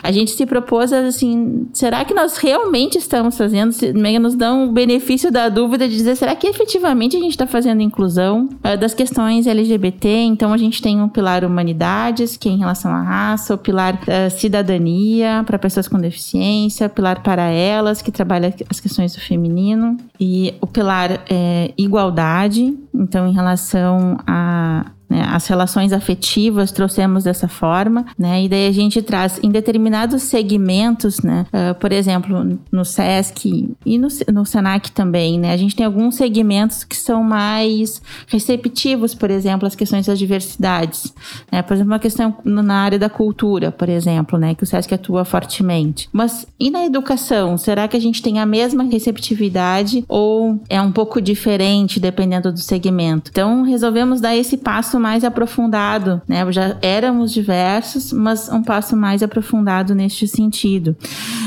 a 0.00 0.12
gente 0.12 0.30
se 0.30 0.46
propôs 0.46 0.92
assim, 0.92 1.66
será 1.72 2.04
que 2.04 2.14
nós 2.14 2.36
realmente 2.36 2.98
estamos 2.98 3.36
fazendo, 3.36 3.74
meio 3.94 4.27
nos 4.28 4.34
dão 4.34 4.68
o 4.68 4.72
benefício 4.72 5.32
da 5.32 5.48
dúvida 5.48 5.88
de 5.88 5.96
dizer, 5.96 6.14
será 6.14 6.36
que 6.36 6.46
efetivamente 6.46 7.16
a 7.16 7.20
gente 7.20 7.30
está 7.30 7.46
fazendo 7.46 7.80
inclusão 7.80 8.48
uh, 8.62 8.76
das 8.76 8.92
questões 8.92 9.46
LGBT? 9.46 10.06
Então, 10.08 10.52
a 10.52 10.58
gente 10.58 10.82
tem 10.82 11.00
um 11.00 11.08
pilar 11.08 11.44
humanidades, 11.44 12.36
que 12.36 12.48
é 12.48 12.52
em 12.52 12.58
relação 12.58 12.92
à 12.92 13.02
raça, 13.02 13.54
o 13.54 13.58
pilar 13.58 13.94
uh, 13.94 14.30
cidadania 14.30 15.42
para 15.46 15.58
pessoas 15.58 15.88
com 15.88 15.98
deficiência, 15.98 16.86
o 16.86 16.90
pilar 16.90 17.22
para 17.22 17.44
elas, 17.44 18.02
que 18.02 18.12
trabalha 18.12 18.54
as 18.68 18.80
questões 18.80 19.14
do 19.14 19.20
feminino, 19.20 19.96
e 20.20 20.54
o 20.60 20.66
pilar 20.66 21.24
é, 21.30 21.72
igualdade, 21.78 22.76
então, 22.94 23.26
em 23.26 23.32
relação 23.32 24.18
a 24.26 24.86
né? 25.08 25.26
As 25.30 25.46
relações 25.46 25.92
afetivas 25.92 26.70
trouxemos 26.70 27.24
dessa 27.24 27.48
forma, 27.48 28.06
né? 28.18 28.44
E 28.44 28.48
daí 28.48 28.66
a 28.66 28.72
gente 28.72 29.00
traz 29.00 29.40
em 29.42 29.50
determinados 29.50 30.22
segmentos, 30.22 31.20
né? 31.20 31.46
Uh, 31.48 31.74
por 31.76 31.92
exemplo, 31.92 32.58
no 32.70 32.84
SESC 32.84 33.70
e 33.86 33.98
no, 33.98 34.08
no 34.32 34.44
SENAC 34.44 34.90
também, 34.90 35.38
né? 35.38 35.52
A 35.52 35.56
gente 35.56 35.74
tem 35.74 35.86
alguns 35.86 36.16
segmentos 36.16 36.84
que 36.84 36.96
são 36.96 37.22
mais 37.22 38.02
receptivos, 38.26 39.14
por 39.14 39.30
exemplo, 39.30 39.66
às 39.66 39.74
questões 39.74 40.06
das 40.06 40.18
diversidades, 40.18 41.14
né? 41.50 41.62
Por 41.62 41.74
exemplo, 41.74 41.92
uma 41.92 41.98
questão 41.98 42.36
na 42.44 42.82
área 42.82 42.98
da 42.98 43.08
cultura, 43.08 43.72
por 43.72 43.88
exemplo, 43.88 44.38
né? 44.38 44.54
Que 44.54 44.64
o 44.64 44.66
SESC 44.66 44.92
atua 44.92 45.24
fortemente. 45.24 46.08
Mas 46.12 46.46
e 46.60 46.70
na 46.70 46.84
educação? 46.84 47.56
Será 47.56 47.88
que 47.88 47.96
a 47.96 48.00
gente 48.00 48.20
tem 48.20 48.40
a 48.40 48.46
mesma 48.46 48.84
receptividade 48.84 50.04
ou 50.08 50.60
é 50.68 50.80
um 50.80 50.92
pouco 50.92 51.20
diferente 51.20 51.98
dependendo 51.98 52.52
do 52.52 52.58
segmento? 52.58 53.30
Então, 53.30 53.62
resolvemos 53.62 54.20
dar 54.20 54.36
esse 54.36 54.56
passo 54.56 54.97
passo 54.98 55.00
mais 55.00 55.24
aprofundado, 55.24 56.20
né? 56.28 56.50
Já 56.52 56.76
éramos 56.82 57.32
diversos, 57.32 58.12
mas 58.12 58.48
um 58.48 58.62
passo 58.62 58.96
mais 58.96 59.22
aprofundado 59.22 59.94
neste 59.94 60.26
sentido. 60.26 60.96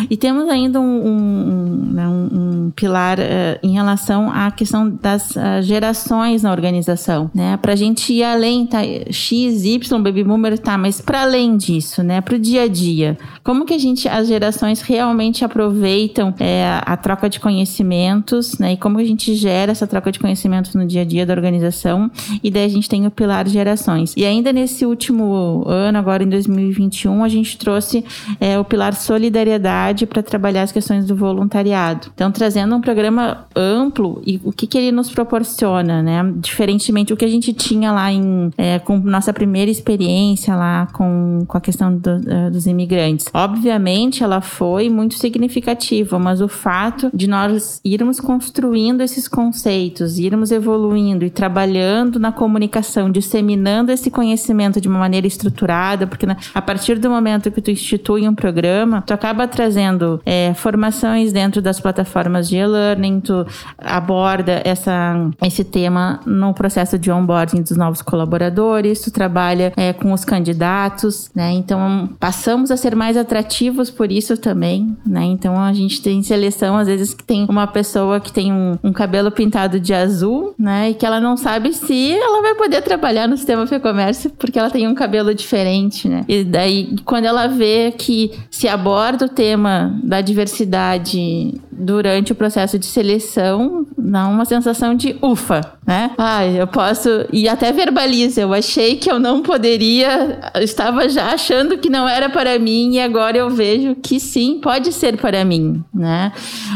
E 0.09 0.17
temos 0.17 0.49
ainda 0.49 0.79
um, 0.79 1.07
um, 1.07 1.93
né, 1.93 2.07
um, 2.07 2.29
um 2.31 2.71
pilar 2.71 3.19
uh, 3.19 3.59
em 3.61 3.73
relação 3.73 4.31
à 4.31 4.49
questão 4.49 4.89
das 4.89 5.31
uh, 5.31 5.61
gerações 5.61 6.43
na 6.43 6.51
organização, 6.51 7.29
né? 7.33 7.57
Para 7.57 7.73
a 7.73 7.75
gente 7.75 8.13
ir 8.13 8.23
além, 8.23 8.65
tá? 8.65 8.79
X, 9.09 9.65
Y, 9.65 10.01
baby 10.01 10.23
boomer, 10.23 10.57
tá? 10.57 10.77
Mas 10.77 11.01
para 11.01 11.21
além 11.21 11.57
disso, 11.57 12.01
né? 12.01 12.21
Para 12.21 12.35
o 12.35 12.39
dia 12.39 12.63
a 12.63 12.67
dia, 12.67 13.17
como 13.43 13.65
que 13.65 13.73
a 13.73 13.77
gente, 13.79 14.07
as 14.07 14.27
gerações 14.27 14.81
realmente 14.81 15.43
aproveitam 15.43 16.33
é, 16.39 16.81
a 16.85 16.95
troca 16.95 17.29
de 17.29 17.39
conhecimentos, 17.39 18.57
né? 18.57 18.73
E 18.73 18.77
como 18.77 18.97
a 18.99 19.03
gente 19.03 19.35
gera 19.35 19.71
essa 19.71 19.85
troca 19.85 20.11
de 20.11 20.19
conhecimentos 20.19 20.73
no 20.73 20.85
dia 20.85 21.01
a 21.01 21.05
dia 21.05 21.25
da 21.25 21.33
organização? 21.33 22.09
E 22.43 22.49
daí 22.49 22.65
a 22.65 22.69
gente 22.69 22.87
tem 22.87 23.05
o 23.05 23.11
pilar 23.11 23.40
gerações. 23.47 24.13
E 24.15 24.25
ainda 24.25 24.51
nesse 24.51 24.85
último 24.85 25.63
ano, 25.67 25.97
agora 25.97 26.23
em 26.23 26.29
2021, 26.29 27.23
a 27.23 27.29
gente 27.29 27.57
trouxe 27.57 28.03
é, 28.39 28.57
o 28.57 28.63
pilar 28.63 28.93
solidariedade 28.93 30.05
para 30.05 30.21
trabalhar 30.21 30.63
as 30.63 30.71
questões 30.71 31.05
do 31.05 31.15
voluntariado. 31.15 32.11
Então, 32.13 32.31
trazendo 32.31 32.75
um 32.75 32.81
programa 32.81 33.45
amplo 33.55 34.21
e 34.25 34.39
o 34.43 34.51
que, 34.51 34.67
que 34.67 34.77
ele 34.77 34.91
nos 34.91 35.11
proporciona, 35.11 36.01
né? 36.01 36.33
Diferentemente 36.37 37.13
do 37.13 37.17
que 37.17 37.25
a 37.25 37.29
gente 37.29 37.53
tinha 37.53 37.91
lá 37.91 38.11
em, 38.11 38.51
é, 38.57 38.79
com 38.79 38.97
nossa 38.97 39.33
primeira 39.33 39.69
experiência 39.69 40.55
lá 40.55 40.87
com, 40.93 41.43
com 41.47 41.57
a 41.57 41.61
questão 41.61 41.95
do, 41.95 42.09
uh, 42.09 42.51
dos 42.51 42.65
imigrantes. 42.67 43.27
Obviamente, 43.33 44.23
ela 44.23 44.41
foi 44.41 44.89
muito 44.89 45.15
significativa, 45.15 46.17
mas 46.19 46.41
o 46.41 46.47
fato 46.47 47.09
de 47.13 47.27
nós 47.27 47.81
irmos 47.83 48.19
construindo 48.19 49.01
esses 49.01 49.27
conceitos, 49.27 50.17
irmos 50.17 50.51
evoluindo 50.51 51.25
e 51.25 51.29
trabalhando 51.29 52.19
na 52.19 52.31
comunicação 52.31 53.11
de 53.11 53.21
disseminando 53.31 53.91
esse 53.91 54.11
conhecimento 54.11 54.81
de 54.81 54.89
uma 54.89 54.99
maneira 54.99 55.25
estruturada, 55.25 56.05
porque 56.05 56.27
a 56.53 56.61
partir 56.61 56.99
do 56.99 57.09
momento 57.09 57.49
que 57.49 57.61
tu 57.61 57.71
institui 57.71 58.27
um 58.27 58.35
programa, 58.35 59.01
tu 59.01 59.13
acaba 59.13 59.47
trazendo 59.47 60.21
é, 60.25 60.53
formações 60.53 61.31
dentro 61.31 61.61
das 61.61 61.79
plataformas 61.79 62.49
de 62.49 62.57
e-learning, 62.57 63.21
tu 63.21 63.45
aborda 63.77 64.61
essa, 64.65 65.29
esse 65.41 65.63
tema 65.63 66.19
no 66.25 66.53
processo 66.53 66.99
de 66.99 67.09
onboarding 67.09 67.61
dos 67.61 67.77
novos 67.77 68.01
colaboradores, 68.01 69.01
tu 69.01 69.11
trabalha 69.11 69.71
é, 69.77 69.93
com 69.93 70.11
os 70.11 70.25
candidatos, 70.25 71.31
né? 71.33 71.51
Então 71.53 72.09
passamos 72.19 72.69
a 72.69 72.77
ser 72.77 72.95
mais 72.95 73.15
atrativos 73.15 73.89
por 73.89 74.11
isso 74.11 74.35
também, 74.35 74.95
né? 75.05 75.23
Então 75.23 75.57
a 75.57 75.71
gente 75.71 76.01
tem 76.01 76.21
seleção, 76.21 76.77
às 76.77 76.87
vezes, 76.87 77.13
que 77.13 77.23
tem 77.23 77.45
uma 77.49 77.67
pessoa 77.67 78.19
que 78.19 78.31
tem 78.31 78.51
um, 78.51 78.77
um 78.83 78.91
cabelo 78.91 79.31
pintado 79.31 79.79
de 79.79 79.93
azul, 79.93 80.53
né? 80.59 80.89
E 80.89 80.93
que 80.93 81.05
ela 81.05 81.21
não 81.21 81.37
sabe 81.37 81.73
se 81.73 82.11
ela 82.11 82.41
vai 82.41 82.55
poder 82.55 82.81
trabalhar 82.81 83.20
no 83.27 83.37
sistema 83.37 83.67
Fecomércio 83.67 84.29
porque 84.31 84.57
ela 84.57 84.69
tem 84.69 84.87
um 84.87 84.95
cabelo 84.95 85.33
diferente, 85.33 86.07
né? 86.07 86.25
E 86.27 86.43
daí, 86.43 86.95
quando 87.05 87.25
ela 87.25 87.47
vê 87.47 87.91
que 87.91 88.31
se 88.49 88.67
aborda 88.67 89.25
o 89.25 89.29
tema 89.29 89.99
da 90.03 90.21
diversidade 90.21 91.53
durante 91.71 92.31
o 92.31 92.35
processo 92.35 92.77
de 92.77 92.85
seleção, 92.85 93.85
dá 93.97 94.27
uma 94.27 94.45
sensação 94.45 94.93
de 94.93 95.15
ufa, 95.21 95.61
né? 95.85 96.11
Ai, 96.17 96.61
eu 96.61 96.67
posso. 96.67 97.09
E 97.31 97.47
até 97.47 97.71
verbaliza. 97.71 98.41
Eu 98.41 98.53
achei 98.53 98.97
que 98.97 99.09
eu 99.09 99.19
não 99.19 99.41
poderia, 99.41 100.39
eu 100.53 100.61
estava 100.61 101.07
já 101.07 101.33
achando 101.33 101.77
que 101.77 101.89
não 101.89 102.07
era 102.07 102.29
para 102.29 102.59
mim 102.59 102.95
e 102.95 102.99
agora 102.99 103.37
eu 103.37 103.49
vejo 103.49 103.95
que 103.95 104.19
sim, 104.19 104.59
pode 104.61 104.91
ser 104.91 105.17
para 105.17 105.45
mim, 105.45 105.83
né? 105.93 106.31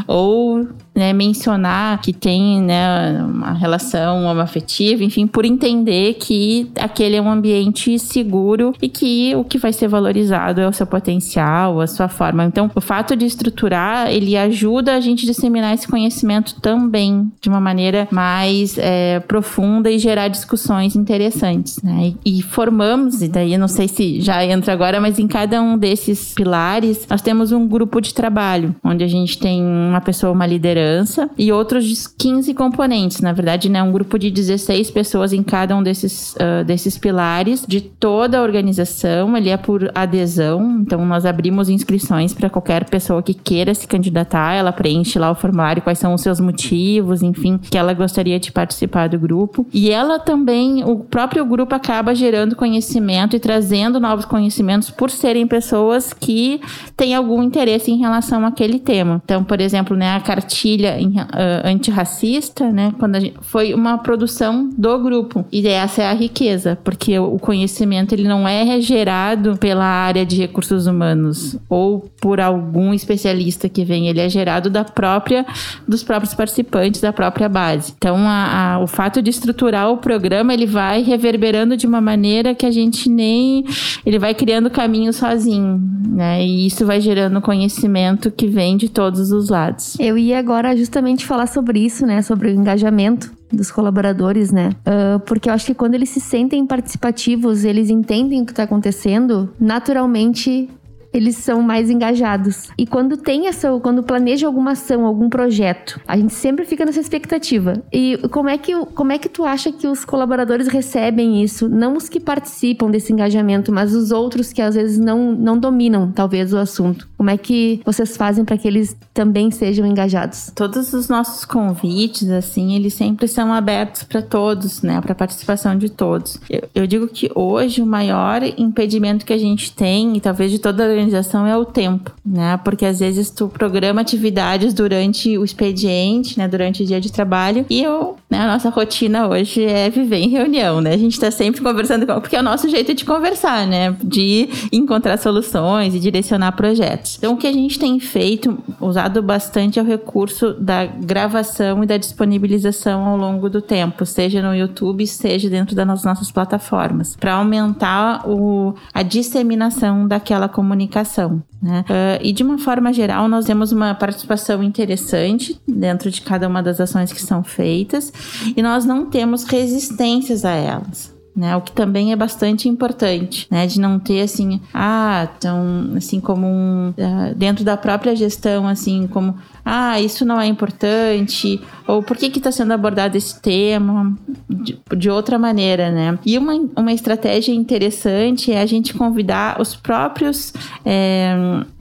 Ou 0.08 0.68
né, 0.96 1.12
mencionar 1.12 2.00
que 2.00 2.14
tem 2.14 2.62
né, 2.62 3.22
uma 3.22 3.52
relação 3.52 4.24
homoafetiva, 4.24 5.04
enfim, 5.04 5.28
por 5.28 5.44
entender 5.44 6.14
que 6.14 6.72
aquele 6.80 7.18
é 7.18 7.22
um 7.22 7.30
ambiente 7.30 8.00
seguro 8.00 8.74
e 8.82 8.88
que 8.88 9.36
o 9.36 9.44
que 9.44 9.58
vai 9.58 9.74
ser 9.74 9.90
valorizado 9.90 10.62
é 10.62 10.68
o 10.68 10.72
seu 10.72 10.88
potencial, 10.88 11.82
a 11.82 11.88
sua 11.88 12.08
forma. 12.08 12.46
Então, 12.46 12.72
o 12.74 12.80
fato 12.80 13.14
de 13.14 13.26
estruturar, 13.26 14.10
ele 14.10 14.38
ajuda 14.38 14.85
a 14.94 15.00
gente 15.00 15.26
disseminar 15.26 15.74
esse 15.74 15.88
conhecimento 15.88 16.60
também 16.62 17.32
de 17.42 17.50
uma 17.50 17.60
maneira 17.60 18.08
mais 18.12 18.78
é, 18.78 19.20
profunda 19.22 19.90
e 19.90 19.98
gerar 19.98 20.28
discussões 20.28 20.96
interessantes, 20.96 21.82
né? 21.82 22.14
E, 22.26 22.40
e 22.40 22.42
formamos, 22.42 23.22
e 23.22 23.28
daí 23.28 23.58
não 23.58 23.68
sei 23.68 23.88
se 23.88 24.22
já 24.22 24.46
entra 24.46 24.74
agora, 24.74 25.00
mas 25.00 25.20
em 25.20 25.28
cada 25.28 25.62
um 25.62 25.78
desses 25.78 26.34
pilares, 26.34 27.08
nós 27.10 27.22
temos 27.22 27.52
um 27.52 27.68
grupo 27.68 28.02
de 28.02 28.14
trabalho, 28.14 28.76
onde 28.84 29.04
a 29.04 29.08
gente 29.08 29.38
tem 29.40 29.64
uma 29.64 30.02
pessoa, 30.02 30.32
uma 30.32 30.46
liderança 30.46 30.66
liderança 30.66 31.30
e 31.38 31.52
outros 31.52 32.08
15 32.08 32.54
componentes. 32.54 33.22
Na 33.22 33.32
verdade, 33.32 33.70
né, 33.70 33.82
um 33.82 33.92
grupo 33.92 34.18
de 34.18 34.30
16 34.30 34.92
pessoas 34.92 35.32
em 35.32 35.44
cada 35.44 35.76
um 35.76 35.82
desses, 35.84 36.36
uh, 36.36 36.64
desses 36.66 36.98
pilares 36.98 37.64
de 37.68 37.82
toda 37.82 38.40
a 38.40 38.42
organização. 38.42 39.36
Ele 39.38 39.50
é 39.50 39.58
por 39.58 39.92
adesão, 39.94 40.82
então 40.82 41.06
nós 41.06 41.26
abrimos 41.26 41.70
inscrições 41.70 42.34
para 42.34 42.50
qualquer 42.50 42.86
pessoa 42.86 43.22
que 43.22 43.34
queira 43.34 43.74
se 43.74 43.88
candidatar. 43.88 44.54
Ela 44.54 44.74
preenche 44.76 45.18
lá 45.18 45.32
o 45.32 45.36
formulário, 45.36 45.82
quais 45.82 46.00
são 46.00 46.14
os 46.14 46.22
seus 46.22 46.40
motivos, 46.40 47.22
enfim, 47.22 47.58
que 47.58 47.78
ela 47.78 47.94
gostaria 47.94 48.40
de 48.40 48.52
participar 48.52 49.10
do 49.10 49.18
grupo. 49.18 49.66
E 49.74 49.90
ela 49.90 50.20
também, 50.20 50.84
o 50.84 50.98
próprio 51.00 51.46
grupo 51.46 51.74
acaba 51.74 52.14
gerando 52.14 52.56
conhecimento 52.56 53.36
e 53.36 53.40
trazendo 53.40 54.00
novos 54.00 54.26
conhecimentos 54.26 54.90
por 54.90 55.10
serem 55.10 55.48
pessoas 55.48 56.14
que 56.14 56.62
têm 56.96 57.16
algum 57.16 57.42
interesse 57.42 57.92
em 57.92 57.98
relação 57.98 58.46
àquele 58.46 58.80
tema. 58.80 59.22
Então, 59.24 59.44
por 59.44 59.60
exemplo, 59.60 59.96
né, 59.96 60.16
a 60.16 60.20
cartilha 60.20 60.66
cartilha 60.76 60.98
uh, 61.00 61.68
antirracista, 61.68 62.72
né? 62.72 62.94
Quando 63.00 63.20
gente, 63.20 63.36
foi 63.42 63.74
uma 63.74 63.98
produção 63.98 64.70
do 64.78 65.00
grupo. 65.00 65.46
E 65.52 65.68
essa 65.68 66.04
é 66.04 66.08
a 66.08 66.14
riqueza, 66.14 66.78
porque 66.84 67.18
o 67.20 67.38
conhecimento 67.40 68.14
ele 68.14 68.28
não 68.28 68.48
é 68.48 68.80
gerado 68.82 69.58
pela 69.58 69.86
área 69.86 70.26
de 70.26 70.38
recursos 70.38 70.88
humanos 70.88 71.58
ou 71.70 72.10
por 72.22 72.40
algum 72.40 72.94
especialista 72.94 73.70
que 73.70 73.84
vem, 73.84 74.08
ele 74.08 74.20
é 74.20 74.30
gerado 74.30 74.65
da 74.70 74.84
própria 74.84 75.46
dos 75.88 76.04
próprios 76.04 76.34
participantes 76.34 77.02
da 77.02 77.14
própria 77.14 77.48
base. 77.48 77.94
Então, 77.98 78.18
a, 78.28 78.74
a, 78.74 78.80
o 78.80 78.88
fato 78.88 79.22
de 79.22 79.30
estruturar 79.30 79.90
o 79.92 79.98
programa, 79.98 80.54
ele 80.54 80.66
vai 80.66 81.02
reverberando 81.02 81.78
de 81.78 81.88
uma 81.88 82.02
maneira 82.02 82.54
que 82.54 82.66
a 82.66 82.72
gente 82.72 83.10
nem 83.10 83.64
ele 84.06 84.20
vai 84.20 84.34
criando 84.34 84.70
caminho 84.70 85.14
sozinho, 85.14 85.82
né? 86.08 86.44
E 86.46 86.68
isso 86.68 86.86
vai 86.86 87.00
gerando 87.00 87.42
conhecimento 87.42 88.32
que 88.32 88.48
vem 88.48 88.78
de 88.78 88.90
todos 88.90 89.32
os 89.32 89.50
lados. 89.50 89.98
Eu 90.00 90.18
ia 90.18 90.40
agora 90.40 90.56
agora 90.56 90.76
justamente 90.76 91.26
falar 91.26 91.48
sobre 91.48 91.80
isso, 91.80 92.06
né? 92.06 92.22
Sobre 92.22 92.50
o 92.50 92.52
engajamento 92.52 93.32
dos 93.52 93.72
colaboradores, 93.72 94.52
né? 94.52 94.70
Uh, 94.82 95.20
porque 95.20 95.50
eu 95.50 95.54
acho 95.54 95.68
que 95.68 95.74
quando 95.74 95.94
eles 95.94 96.10
se 96.10 96.20
sentem 96.20 96.66
participativos, 96.66 97.64
eles 97.64 97.90
entendem 97.90 98.42
o 98.42 98.46
que 98.46 98.52
está 98.52 98.64
acontecendo, 98.64 99.50
naturalmente 99.60 100.70
eles 101.16 101.38
são 101.38 101.62
mais 101.62 101.90
engajados. 101.90 102.70
E 102.78 102.86
quando 102.86 103.16
tem 103.16 103.48
essa, 103.48 103.72
quando 103.80 104.04
planeja 104.04 104.46
alguma 104.46 104.72
ação, 104.72 105.06
algum 105.06 105.30
projeto, 105.30 106.02
a 106.06 106.18
gente 106.18 106.34
sempre 106.34 106.66
fica 106.66 106.86
nessa 106.86 107.00
expectativa. 107.00 107.82
E 107.92 108.18
como 108.30 108.50
é 108.50 108.58
que, 108.58 108.76
como 108.88 109.14
é 109.14 109.18
que 109.18 109.30
tu 109.30 109.46
acha 109.46 109.72
que 109.72 109.88
os 109.88 110.04
colaboradores 110.04 110.68
recebem 110.68 111.42
isso? 111.42 111.70
Não 111.70 111.96
os 111.96 112.10
que 112.10 112.20
participam 112.20 112.92
desse 112.92 113.14
engajamento, 113.14 113.72
mas 113.72 113.96
os 113.96 114.12
outros 114.12 114.52
que 114.52 114.62
às 114.62 114.76
vezes 114.76 114.98
não, 114.98 115.32
não 115.32 115.58
dominam, 115.58 116.12
talvez, 116.12 116.52
o 116.52 116.58
assunto. 116.58 117.08
Como 117.18 117.30
é 117.30 117.38
que 117.38 117.80
vocês 117.86 118.18
fazem 118.18 118.44
para 118.44 118.58
que 118.58 118.68
eles 118.68 118.96
também 119.14 119.50
sejam 119.52 119.86
engajados? 119.86 120.52
Todos 120.54 120.92
os 120.94 121.08
nossos 121.08 121.46
convites, 121.46 122.30
assim, 122.30 122.76
eles 122.76 122.94
sempre 122.94 123.28
são 123.30 123.54
abertos 123.54 124.04
para 124.04 124.22
todos, 124.22 124.82
né? 124.82 125.00
Para 125.00 125.16
participação 125.16 125.78
de 125.78 125.90
todos. 125.90 126.38
Eu, 126.50 126.68
eu 126.76 126.88
digo 126.88 127.08
que 127.08 127.32
hoje 127.34 127.82
o 127.82 127.86
maior 127.86 128.44
impedimento 128.58 129.26
que 129.26 129.32
a 129.32 129.38
gente 129.38 129.74
tem, 129.74 130.18
e 130.18 130.20
talvez 130.20 130.52
de 130.52 130.60
toda 130.60 130.84
a 130.84 131.05
organização 131.06 131.46
é 131.46 131.56
o 131.58 131.64
tempo, 131.64 132.12
né? 132.26 132.58
Porque 132.64 132.86
às 132.86 133.00
vezes 133.00 133.30
tu 133.30 133.48
programa 133.48 134.02
atividades 134.02 134.74
durante 134.74 135.38
o 135.38 135.44
expediente, 135.44 136.38
né? 136.38 136.48
Durante 136.48 136.84
o 136.84 136.86
dia 136.86 137.00
de 137.00 137.12
trabalho 137.12 137.66
e 137.70 137.82
eu, 137.82 138.18
né? 138.30 138.40
A 138.40 138.48
nossa 138.48 138.70
rotina 138.70 139.28
hoje 139.28 139.64
é 139.64 139.90
viver 139.90 140.18
em 140.18 140.30
reunião, 140.30 140.82
né? 140.82 140.94
A 140.94 140.98
gente 140.98 141.20
tá 141.20 141.30
sempre 141.30 141.62
conversando 141.62 142.06
com... 142.06 142.20
Porque 142.20 142.36
é 142.36 142.40
o 142.40 142.44
nosso 142.44 142.68
jeito 142.70 142.94
de 142.94 143.06
conversar, 143.06 143.68
né? 143.68 143.96
De 144.04 144.50
encontrar 144.72 145.18
soluções 145.18 145.94
e 145.94 146.00
direcionar 146.00 146.54
projetos. 146.54 147.18
Então, 147.18 147.34
o 147.34 147.38
que 147.38 147.48
a 147.48 147.54
gente 147.54 147.78
tem 147.78 148.00
feito, 148.00 148.58
usado 148.82 149.22
bastante, 149.22 149.80
é 149.80 149.82
o 149.82 149.86
recurso 149.86 150.54
da 150.54 150.86
gravação 150.86 151.84
e 151.84 151.88
da 151.88 151.98
disponibilização 151.98 153.06
ao 153.06 153.18
longo 153.18 153.50
do 153.50 153.62
tempo, 153.62 154.06
seja 154.06 154.42
no 154.42 154.56
YouTube, 154.56 155.06
seja 155.06 155.50
dentro 155.50 155.76
das 155.76 156.04
nossas 156.04 156.32
plataformas, 156.32 157.16
para 157.16 157.34
aumentar 157.34 158.28
o, 158.28 158.74
a 158.94 159.04
disseminação 159.04 160.08
daquela 160.08 160.48
comunicação 160.48 160.95
comunicação. 160.96 161.44
Né? 161.62 161.84
Uh, 161.90 162.24
e 162.24 162.32
de 162.32 162.44
uma 162.44 162.58
forma 162.58 162.94
geral, 162.94 163.28
nós 163.28 163.46
temos 163.46 163.72
uma 163.72 163.94
participação 163.94 164.64
interessante 164.64 165.60
dentro 165.68 166.10
de 166.10 166.22
cada 166.22 166.48
uma 166.48 166.64
das 166.64 166.80
ações 166.80 167.12
que 167.12 167.22
são 167.22 167.44
feitas 167.44 168.14
e 168.56 168.62
nós 168.62 168.86
não 168.86 169.08
temos 169.08 169.44
resistências 169.44 170.46
a 170.46 170.52
elas. 170.52 171.14
Né, 171.36 171.54
o 171.54 171.60
que 171.60 171.74
também 171.74 172.14
é 172.14 172.16
bastante 172.16 172.70
importante, 172.70 173.46
né, 173.52 173.68
de 173.68 173.78
não 173.78 174.00
ter 174.00 174.22
assim, 174.22 174.62
ah, 174.74 175.28
tão 175.38 175.92
assim 175.98 176.22
como 176.22 176.48
um, 176.48 176.92
uh, 176.92 177.36
dentro 177.36 177.66
da 177.66 177.76
própria 177.76 178.16
gestão, 178.16 178.66
assim 178.66 179.06
como 179.06 179.36
ah, 179.66 180.00
isso 180.00 180.24
não 180.24 180.40
é 180.40 180.46
importante, 180.46 181.60
ou 181.88 182.04
por 182.04 182.18
que 182.18 182.28
está 182.28 182.52
sendo 182.52 182.72
abordado 182.72 183.18
esse 183.18 183.42
tema 183.42 184.16
de, 184.48 184.78
de, 184.96 185.10
outra 185.10 185.40
maneira, 185.40 185.90
né? 185.90 186.20
E 186.24 186.38
uma, 186.38 186.54
uma 186.76 186.94
estratégia 186.94 187.52
interessante 187.52 188.52
é 188.52 188.62
a 188.62 188.66
gente 188.68 188.94
convidar 188.94 189.60
os 189.60 189.76
próprios 189.76 190.54
é, 190.86 191.34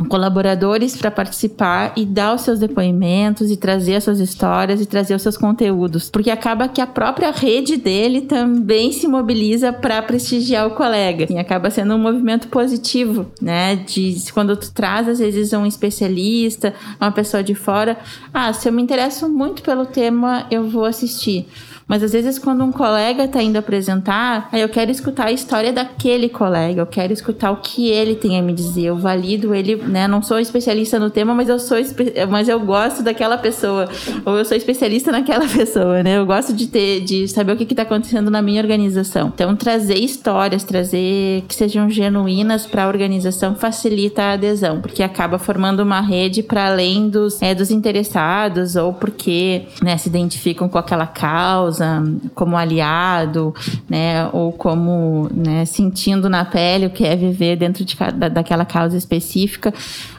colaboradores 0.09 0.97
para 0.97 1.11
participar 1.11 1.92
e 1.94 2.07
dar 2.07 2.35
os 2.35 2.40
seus 2.40 2.59
depoimentos 2.59 3.51
e 3.51 3.57
trazer 3.57 3.97
as 3.97 4.05
suas 4.05 4.18
histórias 4.18 4.81
e 4.81 4.87
trazer 4.87 5.14
os 5.14 5.20
seus 5.20 5.37
conteúdos, 5.37 6.09
porque 6.09 6.31
acaba 6.31 6.68
que 6.68 6.81
a 6.81 6.87
própria 6.87 7.31
rede 7.31 7.77
dele 7.77 8.23
também 8.23 8.92
se 8.92 9.07
mobiliza 9.07 9.75
para 9.75 10.01
prestigiar 10.01 10.66
o 10.66 10.70
colega. 10.70 11.27
E 11.31 11.38
acaba 11.38 11.70
sendo 11.70 11.94
um 11.94 11.99
movimento 11.99 12.49
positivo, 12.49 13.27
né? 13.42 13.77
De 13.77 14.16
quando 14.33 14.57
tu 14.57 14.73
traz 14.73 15.07
às 15.07 15.18
vezes 15.18 15.53
um 15.53 15.66
especialista, 15.66 16.73
uma 16.99 17.12
pessoa 17.12 17.42
de 17.42 17.55
fora 17.55 17.73
fora. 17.74 17.98
Ah, 18.32 18.52
se 18.52 18.68
eu 18.68 18.72
me 18.72 18.80
interesso 18.80 19.28
muito 19.28 19.60
pelo 19.62 19.84
tema, 19.84 20.46
eu 20.48 20.68
vou 20.68 20.84
assistir. 20.84 21.48
Mas 21.94 22.02
às 22.02 22.11
vezes, 22.11 22.40
quando 22.40 22.64
um 22.64 22.72
colega 22.72 23.22
está 23.22 23.40
indo 23.40 23.57
apresentar, 23.57 24.48
aí 24.50 24.61
eu 24.61 24.68
quero 24.68 24.90
escutar 24.90 25.26
a 25.26 25.30
história 25.30 25.72
daquele 25.72 26.28
colega, 26.28 26.80
eu 26.80 26.87
quero 26.88 27.12
escutar 27.12 27.52
o 27.52 27.59
que 27.59 27.88
ele 27.88 28.16
tem 28.16 28.37
a 28.37 28.42
me 28.42 28.52
dizer. 28.52 28.87
Eu 28.87 28.96
valido 28.96 29.54
ele, 29.54 29.76
né? 29.76 30.09
Não 30.09 30.20
sou 30.20 30.40
especialista 30.40 30.98
no 30.98 31.09
tema, 31.09 31.33
mas 31.33 31.48
eu 31.48 31.57
sou, 31.57 31.78
mas 32.28 32.48
eu 32.48 32.59
gosto 32.59 33.00
daquela 33.00 33.38
pessoa. 33.38 33.88
Ou 34.26 34.37
eu 34.37 34.44
sou 34.44 34.57
especialista 34.57 35.12
naquela 35.12 35.46
pessoa, 35.46 36.02
né? 36.02 36.18
Eu 36.18 36.26
gosto 36.26 36.52
de 36.52 36.66
ter, 36.66 36.98
de 37.02 37.28
saber 37.28 37.52
o 37.52 37.57
que 37.57 37.62
está 37.62 37.83
acontecendo 37.83 38.28
na 38.28 38.42
minha 38.42 38.61
organização. 38.61 39.30
Então, 39.33 39.54
trazer 39.54 39.94
histórias, 39.94 40.64
trazer 40.64 41.44
que 41.46 41.54
sejam 41.54 41.88
genuínas 41.88 42.66
para 42.66 42.87
a 42.87 42.88
organização 42.88 43.54
facilita 43.54 44.20
a 44.20 44.33
adesão, 44.33 44.80
porque 44.80 45.00
acaba 45.00 45.38
formando 45.38 45.78
uma 45.78 46.00
rede 46.00 46.42
para 46.42 46.66
além 46.66 47.09
dos, 47.09 47.40
é, 47.40 47.54
dos 47.54 47.70
interessados 47.70 48.74
ou 48.74 48.92
porque 48.92 49.66
né, 49.80 49.96
se 49.96 50.09
identificam 50.09 50.68
com 50.68 50.76
aquela 50.76 51.07
causa 51.07 51.84
como 52.35 52.57
aliado, 52.57 53.55
né, 53.88 54.29
ou 54.33 54.53
como 54.53 55.29
né, 55.35 55.64
sentindo 55.64 56.29
na 56.29 56.44
pele 56.44 56.87
o 56.87 56.90
que 56.90 57.05
é 57.05 57.16
viver 57.16 57.57
dentro 57.57 57.85
de, 57.85 57.97
da, 58.14 58.29
daquela 58.29 58.64
causa 58.64 58.97
específica 58.97 59.73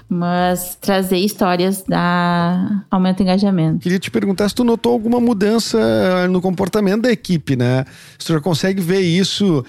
mas 0.08 0.78
trazer 0.80 1.18
histórias 1.18 1.84
da 1.84 2.84
aumenta 2.92 3.22
o 3.22 3.24
engajamento. 3.24 3.80
Queria 3.80 4.00
te 4.00 4.12
perguntar 4.12 4.48
se 4.48 4.56
tu 4.56 4.64
notou 4.64 4.94
alguma 4.94 5.20
mudança 5.20 6.28
no 6.30 6.40
comportamento 6.42 7.02
da 7.04 7.12
equipe, 7.12 7.56
né? 7.56 7.86
Se 8.18 8.28
tu 8.28 8.34
já 8.34 8.40
consegue 8.40 8.82
ver 8.82 9.00
isso 9.00 9.66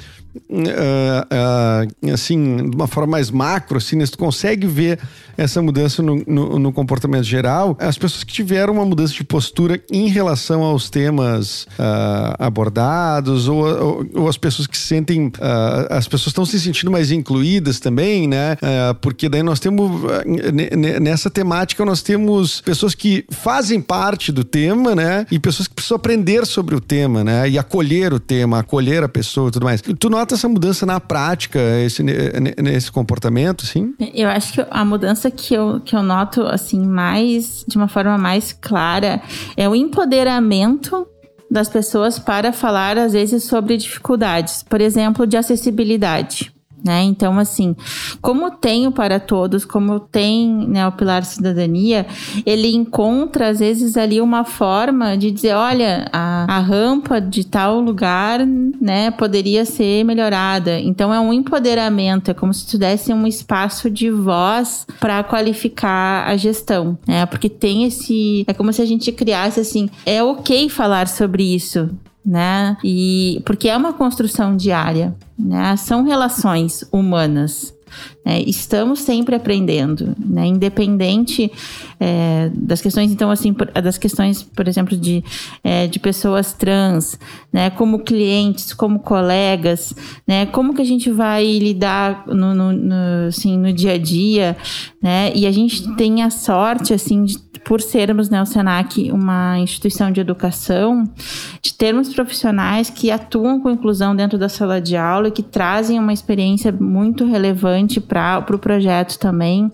uh, 0.50 2.08
uh, 2.08 2.12
assim, 2.12 2.70
de 2.70 2.76
uma 2.76 2.86
forma 2.86 3.12
mais 3.12 3.30
macro, 3.30 3.78
assim, 3.78 3.96
né? 3.96 4.04
tu 4.06 4.18
consegue 4.18 4.66
ver 4.66 4.98
essa 5.36 5.60
mudança 5.60 6.02
no, 6.02 6.22
no, 6.26 6.58
no, 6.58 6.72
comportamento 6.72 7.24
geral, 7.24 7.76
as 7.78 7.98
pessoas 7.98 8.24
que 8.24 8.32
tiveram 8.32 8.72
uma 8.74 8.84
mudança 8.84 9.12
de 9.12 9.22
postura 9.22 9.80
em 9.90 10.08
relação 10.08 10.62
aos 10.62 10.88
temas 10.88 11.64
uh, 11.78 12.36
abordados, 12.38 13.48
ou, 13.48 13.64
ou, 13.66 14.06
ou, 14.14 14.28
as 14.28 14.38
pessoas 14.38 14.66
que 14.66 14.76
se 14.76 14.86
sentem, 14.86 15.30
as 15.90 16.08
pessoas 16.08 16.28
estão 16.28 16.44
se 16.44 16.58
sentindo 16.58 16.90
mais 16.90 17.10
incluídas 17.10 17.78
também, 17.80 18.26
né? 18.26 18.56
porque 19.00 19.28
daí 19.28 19.42
nós 19.42 19.60
temos, 19.60 19.90
nessa 21.00 21.28
temática 21.30 21.84
nós 21.84 22.02
temos 22.02 22.60
pessoas 22.62 22.94
que 22.94 23.24
fazem 23.30 23.80
parte 23.80 24.32
do 24.32 24.42
tema, 24.42 24.94
né? 24.94 25.26
E 25.30 25.38
pessoas 25.38 25.68
que 25.68 25.74
precisam 25.74 25.96
aprender 25.96 26.46
sobre 26.46 26.74
o 26.74 26.80
tema, 26.80 27.22
né? 27.22 27.48
E 27.48 27.58
acolher 27.58 28.12
o 28.12 28.18
tema, 28.18 28.60
acolher 28.60 29.02
a 29.02 29.08
pessoa 29.08 29.48
e 29.48 29.52
tudo 29.52 29.64
mais. 29.64 29.80
Tu 29.80 30.10
nota 30.10 30.25
essa 30.34 30.48
mudança 30.48 30.84
na 30.86 31.00
prática, 31.00 31.58
esse, 31.80 32.02
nesse 32.02 32.90
comportamento, 32.90 33.64
sim? 33.64 33.94
Eu 34.14 34.28
acho 34.28 34.54
que 34.54 34.66
a 34.70 34.84
mudança 34.84 35.30
que 35.30 35.54
eu, 35.54 35.80
que 35.80 35.94
eu 35.94 36.02
noto, 36.02 36.42
assim, 36.42 36.84
mais, 36.84 37.64
de 37.66 37.76
uma 37.76 37.88
forma 37.88 38.16
mais 38.16 38.52
clara, 38.52 39.22
é 39.56 39.68
o 39.68 39.74
empoderamento 39.74 41.06
das 41.50 41.68
pessoas 41.68 42.18
para 42.18 42.52
falar, 42.52 42.98
às 42.98 43.12
vezes, 43.12 43.44
sobre 43.44 43.76
dificuldades, 43.76 44.62
por 44.62 44.80
exemplo, 44.80 45.26
de 45.26 45.36
acessibilidade. 45.36 46.55
Né? 46.84 47.02
Então, 47.02 47.38
assim, 47.38 47.74
como 48.20 48.50
tem 48.50 48.86
o 48.86 48.92
para 48.92 49.18
todos, 49.18 49.64
como 49.64 49.98
tem 49.98 50.48
né, 50.68 50.86
o 50.86 50.92
Pilar 50.92 51.24
Cidadania, 51.24 52.06
ele 52.44 52.72
encontra, 52.74 53.48
às 53.48 53.58
vezes, 53.58 53.96
ali 53.96 54.20
uma 54.20 54.44
forma 54.44 55.16
de 55.16 55.30
dizer: 55.30 55.54
olha, 55.54 56.08
a, 56.12 56.46
a 56.48 56.58
rampa 56.60 57.20
de 57.20 57.44
tal 57.44 57.80
lugar 57.80 58.46
né, 58.46 59.10
poderia 59.10 59.64
ser 59.64 60.04
melhorada. 60.04 60.78
Então, 60.78 61.12
é 61.12 61.18
um 61.18 61.32
empoderamento, 61.32 62.30
é 62.30 62.34
como 62.34 62.54
se 62.54 62.66
tu 62.66 62.78
desse 62.78 63.12
um 63.12 63.26
espaço 63.26 63.90
de 63.90 64.10
voz 64.10 64.86
para 65.00 65.24
qualificar 65.24 66.28
a 66.28 66.36
gestão, 66.36 66.96
né? 67.06 67.26
Porque 67.26 67.48
tem 67.48 67.84
esse. 67.84 68.44
É 68.46 68.52
como 68.52 68.72
se 68.72 68.82
a 68.82 68.86
gente 68.86 69.10
criasse 69.10 69.58
assim: 69.58 69.90
é 70.04 70.22
ok 70.22 70.68
falar 70.68 71.08
sobre 71.08 71.42
isso 71.42 71.90
né? 72.26 72.76
E 72.82 73.40
porque 73.46 73.68
é 73.68 73.76
uma 73.76 73.92
construção 73.92 74.56
diária, 74.56 75.14
né? 75.38 75.76
São 75.76 76.02
relações 76.02 76.84
humanas. 76.92 77.76
É, 78.24 78.40
estamos 78.40 79.00
sempre 79.00 79.36
aprendendo, 79.36 80.14
né? 80.18 80.46
independente 80.46 81.50
é, 82.00 82.50
das 82.52 82.80
questões, 82.80 83.12
então 83.12 83.30
assim, 83.30 83.54
das 83.80 83.96
questões, 83.96 84.42
por 84.42 84.66
exemplo, 84.66 84.96
de, 84.96 85.22
é, 85.62 85.86
de 85.86 86.00
pessoas 86.00 86.52
trans, 86.52 87.16
né? 87.52 87.70
como 87.70 88.00
clientes, 88.00 88.74
como 88.74 88.98
colegas, 88.98 89.94
né? 90.26 90.44
como 90.46 90.74
que 90.74 90.82
a 90.82 90.84
gente 90.84 91.08
vai 91.10 91.46
lidar 91.58 92.26
no, 92.26 92.52
no, 92.52 92.72
no, 92.72 93.28
assim, 93.28 93.56
no 93.56 93.72
dia 93.72 93.92
a 93.92 93.98
dia, 93.98 94.56
né? 95.00 95.30
e 95.32 95.46
a 95.46 95.52
gente 95.52 95.94
tem 95.94 96.24
a 96.24 96.30
sorte 96.30 96.92
assim 96.92 97.24
de 97.24 97.38
por 97.64 97.80
sermos, 97.80 98.28
né, 98.28 98.40
o 98.42 98.46
SENAC, 98.46 99.10
uma 99.10 99.58
instituição 99.58 100.10
de 100.10 100.20
educação, 100.20 101.04
de 101.62 101.74
termos 101.74 102.12
profissionais 102.12 102.90
que 102.90 103.10
atuam 103.10 103.60
com 103.60 103.70
inclusão 103.70 104.14
dentro 104.14 104.38
da 104.38 104.48
sala 104.48 104.80
de 104.80 104.96
aula 104.96 105.28
e 105.28 105.30
que 105.32 105.42
trazem 105.42 105.98
uma 105.98 106.12
experiência 106.12 106.72
muito 106.72 107.24
relevante 107.24 108.00
para 108.00 108.38
o 108.38 108.42
pro 108.42 108.58
projeto 108.58 109.18
também. 109.18 109.70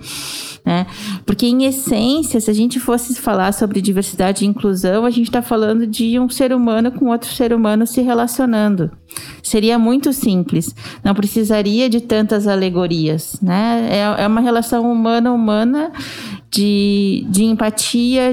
Né? 0.64 0.86
Porque, 1.26 1.46
em 1.46 1.64
essência, 1.64 2.40
se 2.40 2.50
a 2.50 2.54
gente 2.54 2.78
fosse 2.78 3.14
falar 3.16 3.52
sobre 3.52 3.80
diversidade 3.80 4.44
e 4.44 4.48
inclusão, 4.48 5.04
a 5.04 5.10
gente 5.10 5.26
está 5.26 5.42
falando 5.42 5.86
de 5.86 6.18
um 6.20 6.28
ser 6.28 6.52
humano 6.52 6.92
com 6.92 7.06
outro 7.06 7.28
ser 7.30 7.52
humano 7.52 7.86
se 7.86 8.00
relacionando. 8.00 8.90
Seria 9.42 9.78
muito 9.78 10.12
simples, 10.12 10.74
não 11.02 11.14
precisaria 11.14 11.90
de 11.90 12.00
tantas 12.00 12.46
alegorias. 12.46 13.38
Né? 13.42 13.88
É, 13.90 14.22
é 14.22 14.26
uma 14.26 14.40
relação 14.40 14.90
humana-humana 14.90 15.90
de, 16.52 17.26
de 17.28 17.44
empatia, 17.44 17.81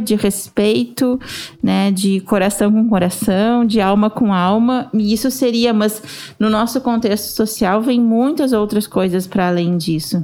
de 0.01 0.15
respeito, 0.15 1.19
né, 1.61 1.91
de 1.91 2.19
coração 2.21 2.71
com 2.71 2.87
coração, 2.87 3.65
de 3.65 3.81
alma 3.81 4.09
com 4.09 4.33
alma, 4.33 4.89
e 4.93 5.13
isso 5.13 5.29
seria, 5.31 5.73
mas 5.73 6.01
no 6.39 6.49
nosso 6.49 6.79
contexto 6.81 7.35
social 7.35 7.81
vem 7.81 7.99
muitas 7.99 8.53
outras 8.53 8.87
coisas 8.87 9.27
para 9.27 9.47
além 9.47 9.77
disso. 9.77 10.23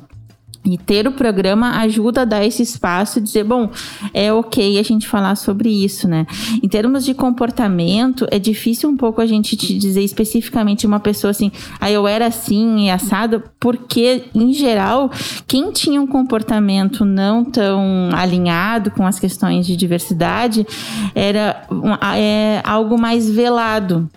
E 0.66 0.78
ter 0.78 1.08
o 1.08 1.12
programa 1.12 1.78
ajuda 1.82 2.22
a 2.22 2.26
dar 2.26 2.44
esse 2.44 2.64
espaço, 2.64 3.22
dizer, 3.22 3.44
bom, 3.44 3.70
é 4.14 4.34
ok 4.34 4.80
a 4.80 4.84
gente 4.84 5.08
falar 5.08 5.36
sobre 5.36 5.70
isso, 5.70 6.08
né? 6.08 6.26
Em 6.62 6.68
termos 6.68 7.06
de 7.06 7.14
comportamento, 7.14 8.28
é 8.32 8.40
difícil 8.40 8.90
um 8.90 8.98
pouco 8.98 9.22
a 9.22 9.26
gente 9.26 9.56
te 9.56 9.78
dizer 9.78 10.02
especificamente 10.02 10.88
uma 10.88 11.00
pessoa 11.00 11.32
assim, 11.32 11.52
ah, 11.80 11.92
eu 11.92 12.08
era 12.08 12.28
assim 12.28 12.86
e 12.86 12.90
assado, 12.90 13.44
porque, 13.60 14.24
em 14.34 14.54
geral, 14.54 15.12
quem 15.48 15.72
tinha 15.72 16.02
um 16.02 16.08
comportamento 16.08 17.06
não 17.06 17.46
tão 17.46 18.10
alinhado 18.14 18.90
com 18.92 19.06
as 19.06 19.20
questões 19.20 19.68
de 19.68 19.76
diversidade 19.76 20.66
era 21.14 21.68
é, 22.16 22.62
algo 22.64 22.98
mais 22.98 23.30
velado. 23.30 24.10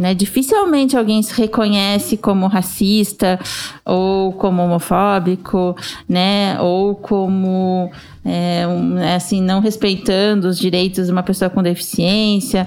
Né? 0.00 0.14
Dificilmente 0.14 0.96
alguém 0.96 1.22
se 1.22 1.38
reconhece 1.38 2.16
como 2.16 2.46
racista 2.46 3.38
ou 3.84 4.32
como 4.32 4.62
homofóbico, 4.62 5.76
né? 6.08 6.58
Ou 6.58 6.94
como 6.94 7.92
é, 8.24 8.66
um, 8.66 8.96
assim 9.14 9.42
não 9.42 9.60
respeitando 9.60 10.48
os 10.48 10.58
direitos 10.58 11.06
de 11.06 11.12
uma 11.12 11.22
pessoa 11.22 11.50
com 11.50 11.62
deficiência 11.62 12.66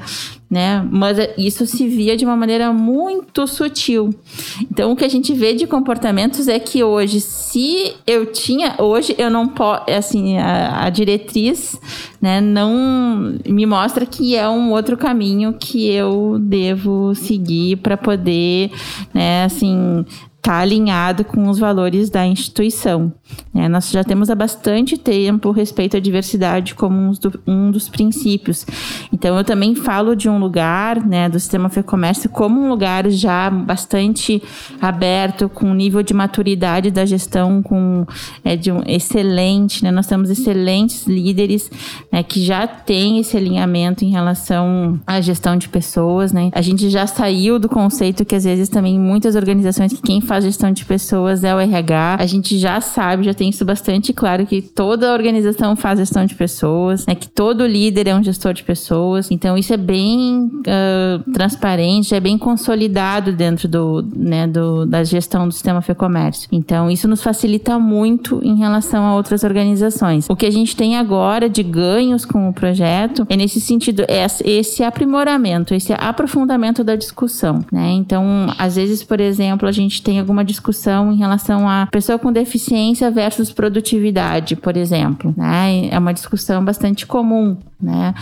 né? 0.53 0.87
Mas 0.91 1.17
isso 1.35 1.65
se 1.65 1.87
via 1.87 2.15
de 2.15 2.23
uma 2.23 2.35
maneira 2.35 2.71
muito 2.71 3.47
sutil. 3.47 4.13
Então, 4.61 4.91
o 4.91 4.95
que 4.95 5.03
a 5.03 5.09
gente 5.09 5.33
vê 5.33 5.55
de 5.55 5.65
comportamentos 5.65 6.47
é 6.47 6.59
que 6.59 6.83
hoje, 6.83 7.19
se 7.21 7.95
eu 8.05 8.27
tinha, 8.27 8.75
hoje 8.77 9.15
eu 9.17 9.31
não 9.31 9.47
posso, 9.47 9.89
assim, 9.89 10.37
a, 10.37 10.85
a, 10.85 10.89
diretriz, 10.91 11.75
né, 12.21 12.39
não 12.39 13.35
me 13.49 13.65
mostra 13.65 14.05
que 14.05 14.35
é 14.35 14.47
um 14.47 14.71
outro 14.73 14.95
caminho 14.95 15.53
que 15.53 15.89
eu 15.89 16.37
devo 16.39 17.15
seguir 17.15 17.77
para 17.77 17.97
poder, 17.97 18.69
né, 19.11 19.45
assim, 19.45 20.05
está 20.43 20.59
alinhado 20.59 21.23
com 21.23 21.47
os 21.47 21.57
valores 21.57 22.09
da 22.09 22.27
instituição. 22.27 23.13
É, 23.55 23.69
nós 23.69 23.89
já 23.89 24.03
temos 24.03 24.29
há 24.29 24.35
bastante 24.35 24.97
tempo 24.97 25.51
respeito 25.51 25.95
à 25.95 26.01
diversidade 26.01 26.75
como 26.75 26.97
um, 26.97 27.11
do, 27.11 27.71
dos 27.71 27.87
princípios. 27.87 28.65
Então, 29.11 29.37
eu 29.37 29.43
também 29.45 29.73
falo 29.73 30.15
de 30.15 30.27
um 30.27 30.37
lugar, 30.37 30.99
né, 31.05 31.29
do 31.29 31.39
sistema 31.39 31.69
FEComércio, 31.69 32.29
como 32.29 32.59
um 32.59 32.67
lugar 32.67 33.09
já 33.09 33.49
bastante 33.49 34.43
aberto, 34.81 35.47
com 35.47 35.67
um 35.67 35.73
nível 35.73 36.03
de 36.03 36.13
maturidade 36.13 36.91
da 36.91 37.05
gestão 37.05 37.63
com, 37.63 38.05
é, 38.43 38.57
de 38.57 38.69
um 38.69 38.81
excelente. 38.85 39.81
Né, 39.81 39.91
nós 39.91 40.07
temos 40.07 40.29
excelentes 40.29 41.07
líderes 41.07 41.71
né, 42.11 42.21
que 42.21 42.43
já 42.43 42.67
têm 42.67 43.17
esse 43.17 43.37
alinhamento 43.37 44.03
em 44.03 44.09
relação 44.09 44.99
à 45.07 45.21
gestão 45.21 45.55
de 45.55 45.69
pessoas. 45.69 46.33
Né. 46.33 46.49
A 46.53 46.61
gente 46.61 46.89
já 46.89 47.07
saiu 47.07 47.57
do 47.57 47.69
conceito 47.69 48.25
que, 48.25 48.35
às 48.35 48.43
vezes, 48.43 48.67
também 48.67 48.99
muitas 48.99 49.37
organizações 49.37 49.93
que 49.93 50.01
quem 50.01 50.19
faz 50.19 50.32
faz 50.33 50.45
gestão 50.45 50.71
de 50.71 50.83
pessoas 50.83 51.43
é 51.43 51.53
o 51.53 51.59
RH. 51.59 52.17
A 52.19 52.25
gente 52.25 52.57
já 52.57 52.81
sabe, 52.81 53.23
já 53.23 53.35
tem 53.35 53.49
isso 53.49 53.63
bastante 53.63 54.11
claro 54.11 54.47
que 54.47 54.63
toda 54.63 55.13
organização 55.13 55.75
faz 55.75 55.99
gestão 55.99 56.25
de 56.25 56.33
pessoas, 56.33 57.05
né? 57.05 57.13
Que 57.13 57.27
todo 57.27 57.67
líder 57.67 58.07
é 58.07 58.15
um 58.15 58.23
gestor 58.23 58.51
de 58.51 58.63
pessoas. 58.63 59.29
Então 59.29 59.55
isso 59.55 59.71
é 59.71 59.77
bem 59.77 60.45
uh, 60.45 61.31
transparente, 61.31 62.15
é 62.15 62.19
bem 62.19 62.35
consolidado 62.35 63.31
dentro 63.31 63.67
do, 63.67 64.03
né, 64.15 64.47
do, 64.47 64.87
da 64.87 65.03
gestão 65.03 65.47
do 65.47 65.53
sistema 65.53 65.83
FEComércio. 65.83 66.49
Então 66.51 66.89
isso 66.89 67.07
nos 67.07 67.21
facilita 67.21 67.77
muito 67.77 68.41
em 68.43 68.55
relação 68.57 69.05
a 69.05 69.15
outras 69.15 69.43
organizações. 69.43 70.25
O 70.27 70.35
que 70.35 70.47
a 70.47 70.51
gente 70.51 70.75
tem 70.75 70.97
agora 70.97 71.47
de 71.47 71.61
ganhos 71.61 72.25
com 72.25 72.49
o 72.49 72.53
projeto 72.53 73.23
é 73.29 73.35
nesse 73.35 73.61
sentido, 73.61 74.03
é 74.07 74.25
esse 74.43 74.83
aprimoramento, 74.83 75.75
esse 75.75 75.93
aprofundamento 75.93 76.83
da 76.83 76.95
discussão, 76.95 77.63
né? 77.71 77.91
Então, 77.91 78.47
às 78.57 78.75
vezes, 78.77 79.03
por 79.03 79.19
exemplo, 79.19 79.69
a 79.69 79.71
gente 79.71 80.01
tem 80.01 80.22
alguma 80.23 80.43
discussão 80.43 81.11
em 81.11 81.17
relação 81.17 81.69
a 81.69 81.87
pessoa 81.91 82.17
com 82.17 82.31
deficiência 82.31 83.11
versus 83.11 83.51
produtividade, 83.51 84.55
por 84.55 84.75
exemplo. 84.75 85.33
Né? 85.37 85.89
É 85.89 85.99
uma 85.99 86.13
discussão 86.13 86.63
bastante 86.63 87.05
comum. 87.05 87.57
Né? 87.79 88.13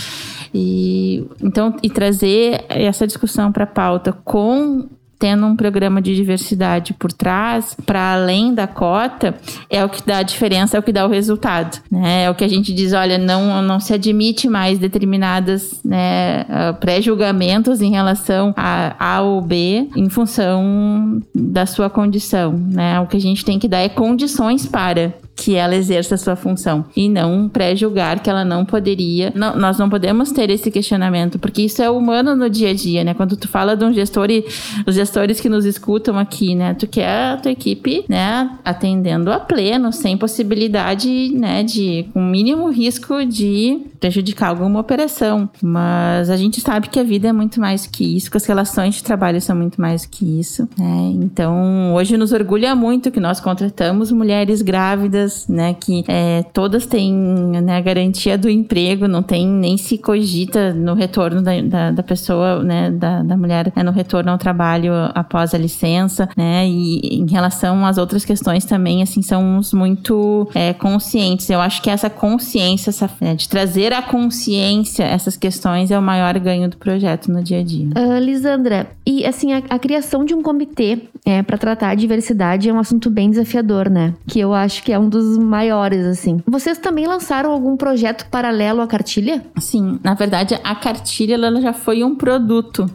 E, 0.54 1.26
então, 1.42 1.76
e 1.82 1.90
trazer 1.90 2.66
essa 2.68 3.08
discussão 3.08 3.52
para 3.52 3.64
a 3.64 3.68
pauta 3.68 4.12
com 4.12 4.90
tendo 5.22 5.46
um 5.46 5.56
programa 5.56 6.02
de 6.02 6.16
diversidade 6.16 6.96
por 6.96 7.14
trás, 7.14 7.78
para 7.86 8.14
além 8.14 8.56
da 8.56 8.66
cota, 8.66 9.36
é 9.70 9.86
o 9.86 9.88
que 9.88 10.02
dá 10.04 10.18
a 10.18 10.24
diferença, 10.24 10.76
é 10.76 10.80
o 10.80 10.84
que 10.84 10.92
dá 10.92 11.06
o 11.06 11.10
resultado. 11.10 11.80
Né? 11.92 12.24
É 12.24 12.30
o 12.32 12.34
que 12.34 12.44
a 12.44 12.48
gente 12.48 12.74
diz, 12.74 12.92
olha, 12.92 13.20
não, 13.20 13.62
não 13.62 13.80
se 13.80 13.94
admite 13.94 14.50
mais 14.50 14.80
determinadas 14.80 15.80
né, 15.86 16.44
ah, 16.50 16.74
pré-julgamentos 16.74 17.82
em 17.82 17.92
relação 17.92 18.52
a 18.58 18.96
A 18.98 19.22
ou 19.22 19.42
B 19.42 19.88
em 19.96 20.10
função 20.10 21.22
da 21.36 21.68
sua 21.68 21.88
condição. 21.88 22.54
Né? 22.54 23.00
O 23.00 23.06
que 23.06 23.18
a 23.18 23.22
gente 23.22 23.46
tem 23.46 23.60
que 23.60 23.68
dar 23.68 23.82
é 23.82 23.90
condições 23.90 24.66
para 24.66 25.14
que 25.42 25.56
ela 25.56 25.76
exerça 25.76 26.14
a 26.14 26.18
sua 26.20 26.36
função 26.36 26.86
e 26.96 27.10
não 27.10 27.50
pré-julgar 27.50 28.20
que 28.20 28.30
ela 28.30 28.46
não 28.46 28.64
poderia. 28.64 29.34
Não, 29.34 29.56
nós 29.56 29.80
não 29.80 29.90
podemos 29.90 30.32
ter 30.32 30.52
esse 30.52 30.70
questionamento, 30.70 31.40
porque 31.40 31.64
isso 31.64 31.82
é 31.82 31.90
humano 31.90 32.36
no 32.36 32.48
dia 32.48 32.70
a 32.70 32.74
dia, 32.76 33.04
né? 33.04 33.16
Quando 33.16 33.36
tu 33.36 33.48
fala 33.48 33.76
de 33.76 33.84
um 33.84 33.92
gestor 33.92 34.30
e 34.30 34.46
os 34.86 34.94
gestores 34.94 35.40
que 35.42 35.50
nos 35.50 35.66
escutam 35.66 36.16
aqui, 36.20 36.54
né? 36.54 36.76
Tu 36.76 36.86
quer 36.86 37.34
a 37.34 37.38
tua 37.38 37.52
equipe, 37.52 38.06
né, 38.08 38.52
atendendo 38.64 39.32
a 39.32 39.40
pleno, 39.40 39.92
sem 39.92 40.16
possibilidade, 40.16 41.32
né, 41.34 41.64
de 41.64 42.06
com 42.14 42.22
mínimo 42.22 42.70
risco 42.70 43.26
de 43.26 43.80
prejudicar 44.00 44.50
alguma 44.50 44.80
operação. 44.80 45.50
Mas 45.60 46.30
a 46.30 46.38
gente 46.38 46.62
sabe 46.62 46.88
que 46.88 47.00
a 47.00 47.04
vida 47.04 47.30
é 47.30 47.34
muito 47.34 47.60
mais 47.60 47.88
que 47.88 48.16
isso, 48.16 48.30
que 48.30 48.38
as 48.38 48.46
relações 48.46 48.96
de 48.96 49.04
trabalho 49.04 49.42
são 49.42 49.56
muito 49.56 49.82
mais 49.82 50.06
que 50.06 50.40
isso, 50.40 50.70
né? 50.78 51.14
Então, 51.16 51.96
hoje 51.96 52.16
nos 52.16 52.32
orgulha 52.32 52.76
muito 52.76 53.10
que 53.10 53.20
nós 53.20 53.40
contratamos 53.40 54.12
mulheres 54.12 54.62
grávidas 54.62 55.31
né? 55.48 55.74
Que 55.74 56.04
é, 56.08 56.44
todas 56.54 56.86
têm 56.86 57.14
né, 57.14 57.78
a 57.78 57.82
garantia 57.82 58.38
do 58.38 58.50
emprego, 58.50 59.08
não 59.08 59.24
tem 59.24 59.48
nem 59.48 59.78
se 59.78 59.98
cogita 59.98 60.74
no 60.74 60.94
retorno 60.94 61.42
da, 61.42 61.62
da, 61.62 61.92
da 61.92 62.04
pessoa, 62.04 62.64
né? 62.64 62.90
Da, 62.90 63.24
da 63.24 63.38
mulher 63.38 63.72
né, 63.76 63.84
no 63.84 63.92
retorno 63.92 64.32
ao 64.32 64.38
trabalho 64.38 64.94
após 65.14 65.54
a 65.54 65.58
licença, 65.58 66.28
né? 66.36 66.68
E 66.68 67.20
em 67.20 67.30
relação 67.30 67.86
às 67.86 67.98
outras 67.98 68.26
questões 68.26 68.66
também, 68.66 69.02
assim, 69.02 69.22
somos 69.22 69.74
muito 69.74 70.50
é, 70.54 70.74
conscientes. 70.74 71.50
Eu 71.50 71.62
acho 71.62 71.82
que 71.82 71.90
essa 71.90 72.10
consciência, 72.10 72.90
essa, 72.90 73.10
né, 73.20 73.36
de 73.36 73.48
trazer 73.48 73.94
a 73.94 74.02
consciência 74.02 75.04
essas 75.04 75.38
questões 75.38 75.92
é 75.92 75.98
o 75.98 76.02
maior 76.02 76.38
ganho 76.40 76.70
do 76.70 76.78
projeto 76.78 77.32
no 77.32 77.44
dia 77.44 77.60
a 77.60 77.64
dia. 77.64 77.88
Uh, 77.96 78.20
Lisandra, 78.20 78.88
e 79.06 79.26
assim, 79.26 79.54
a, 79.54 79.62
a 79.70 79.80
criação 79.80 80.24
de 80.24 80.34
um 80.34 80.42
comitê 80.42 81.00
é, 81.26 81.44
para 81.44 81.58
tratar 81.58 81.90
a 81.90 81.96
diversidade 81.96 82.70
é 82.70 82.74
um 82.74 82.80
assunto 82.80 83.10
bem 83.10 83.30
desafiador, 83.30 83.90
né? 83.90 84.14
Que 84.28 84.40
eu 84.40 84.54
acho 84.54 84.84
que 84.84 84.92
é 84.92 84.98
um 84.98 85.10
dos 85.12 85.38
maiores, 85.38 86.06
assim. 86.06 86.42
Vocês 86.48 86.78
também 86.78 87.06
lançaram 87.06 87.52
algum 87.52 87.76
projeto 87.76 88.28
paralelo 88.30 88.82
à 88.82 88.88
cartilha? 88.88 89.44
Sim, 89.60 90.00
na 90.04 90.14
verdade, 90.14 90.58
a 90.64 90.76
cartilha 90.76 91.36
ela 91.36 91.60
já 91.60 91.74
foi 91.74 92.04
um 92.04 92.16
produto, 92.16 92.86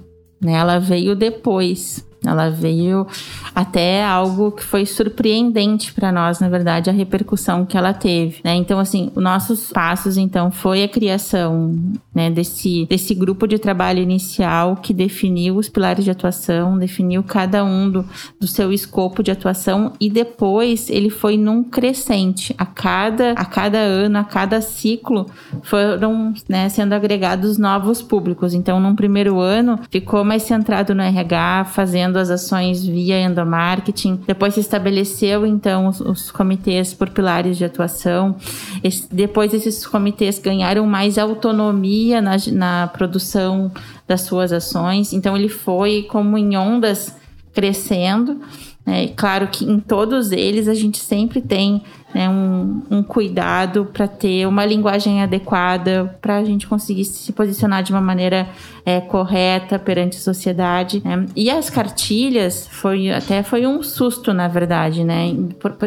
né? 0.43 0.55
Ela 0.55 0.79
veio 0.79 1.15
depois. 1.15 2.06
Ela 2.27 2.51
veio 2.51 3.07
até 3.55 4.05
algo 4.05 4.53
que 4.53 4.63
foi 4.63 4.85
surpreendente 4.85 5.93
para 5.93 6.13
nós, 6.13 6.41
na 6.41 6.49
verdade, 6.49 6.91
a 6.91 6.93
repercussão 6.93 7.65
que 7.65 7.77
ela 7.77 7.95
teve. 7.95 8.41
Né? 8.45 8.55
Então, 8.55 8.79
assim, 8.79 9.11
os 9.15 9.23
nossos 9.23 9.73
passos, 9.73 10.17
então, 10.17 10.51
foi 10.51 10.83
a 10.83 10.89
criação 10.89 11.75
né, 12.15 12.31
desse, 12.31 12.87
desse 12.87 13.15
grupo 13.15 13.47
de 13.47 13.59
trabalho 13.59 14.01
inicial 14.01 14.77
que 14.77 14.93
definiu 14.93 15.57
os 15.57 15.69
pilares 15.69 16.05
de 16.05 16.11
atuação, 16.11 16.79
definiu 16.79 17.23
cada 17.23 17.65
um 17.65 17.91
do, 17.91 18.05
do 18.41 18.47
seu 18.47 18.73
escopo 18.73 19.23
de 19.23 19.31
atuação 19.31 19.93
e 20.01 20.11
depois 20.11 20.91
ele 20.91 21.11
foi 21.11 21.37
num 21.37 21.63
crescente. 21.63 22.55
A 22.59 22.67
cada, 22.67 23.33
a 23.33 23.45
cada 23.45 23.79
ano, 23.79 24.19
a 24.19 24.25
cada 24.25 24.61
ciclo, 24.61 25.27
foram 25.63 26.35
né, 26.49 26.69
sendo 26.69 26.93
agregados 26.93 27.59
novos 27.59 28.03
públicos. 28.03 28.55
Então, 28.55 28.81
num 28.81 28.95
primeiro 28.95 29.39
ano, 29.41 29.79
ficou 29.91 30.25
mais 30.25 30.43
centrado 30.43 30.95
no 30.95 31.03
RH, 31.03 31.67
fazendo 31.67 32.16
fazendo 32.17 32.19
as 32.19 32.31
ações 32.31 32.85
via 32.85 33.21
endomarketing. 33.21 34.21
Depois 34.27 34.55
se 34.55 34.61
estabeleceu, 34.61 35.45
então, 35.45 35.89
os, 35.89 36.01
os 36.01 36.31
comitês 36.31 36.95
por 36.95 37.11
pilares 37.11 37.59
de 37.59 37.65
atuação. 37.65 38.37
Esse, 38.83 39.07
depois 39.13 39.53
esses 39.53 39.87
comitês 39.87 40.39
ganharam 40.39 40.87
mais 40.87 41.19
autonomia 41.19 42.21
na, 42.21 42.37
na 42.53 42.87
produção 42.89 43.71
das 44.09 44.23
suas 44.23 44.53
ações. 44.53 45.13
Então, 45.13 45.37
ele 45.37 45.49
foi 45.49 46.07
como 46.09 46.39
em 46.39 46.57
ondas 46.57 47.15
crescendo. 47.53 48.41
É, 48.87 49.09
claro 49.09 49.49
que 49.49 49.65
em 49.65 49.81
todos 49.81 50.31
eles 50.31 50.69
a 50.69 50.75
gente 50.75 50.99
sempre 50.99 51.41
tem 51.41 51.83
né, 52.15 52.31
um, 52.31 52.83
um, 52.89 53.03
cuidado 53.03 53.87
para 53.93 54.07
ter 54.07 54.47
uma 54.47 54.65
linguagem 54.65 55.21
adequada, 55.21 56.17
para 56.23 56.37
a 56.37 56.45
gente 56.45 56.69
conseguir 56.69 57.05
se 57.05 57.33
posicionar 57.33 57.83
de 57.83 57.91
uma 57.91 58.01
maneira 58.01 58.49
é, 58.85 59.01
correta 59.01 59.77
perante 59.77 60.19
a 60.19 60.21
sociedade. 60.21 61.03
Né? 61.05 61.27
E 61.35 61.51
as 61.51 61.69
cartilhas 61.69 62.69
foi 62.71 63.11
até 63.11 63.43
foi 63.43 63.67
um 63.67 63.83
susto, 63.83 64.33
na 64.33 64.47
verdade, 64.47 65.03
né? 65.03 65.35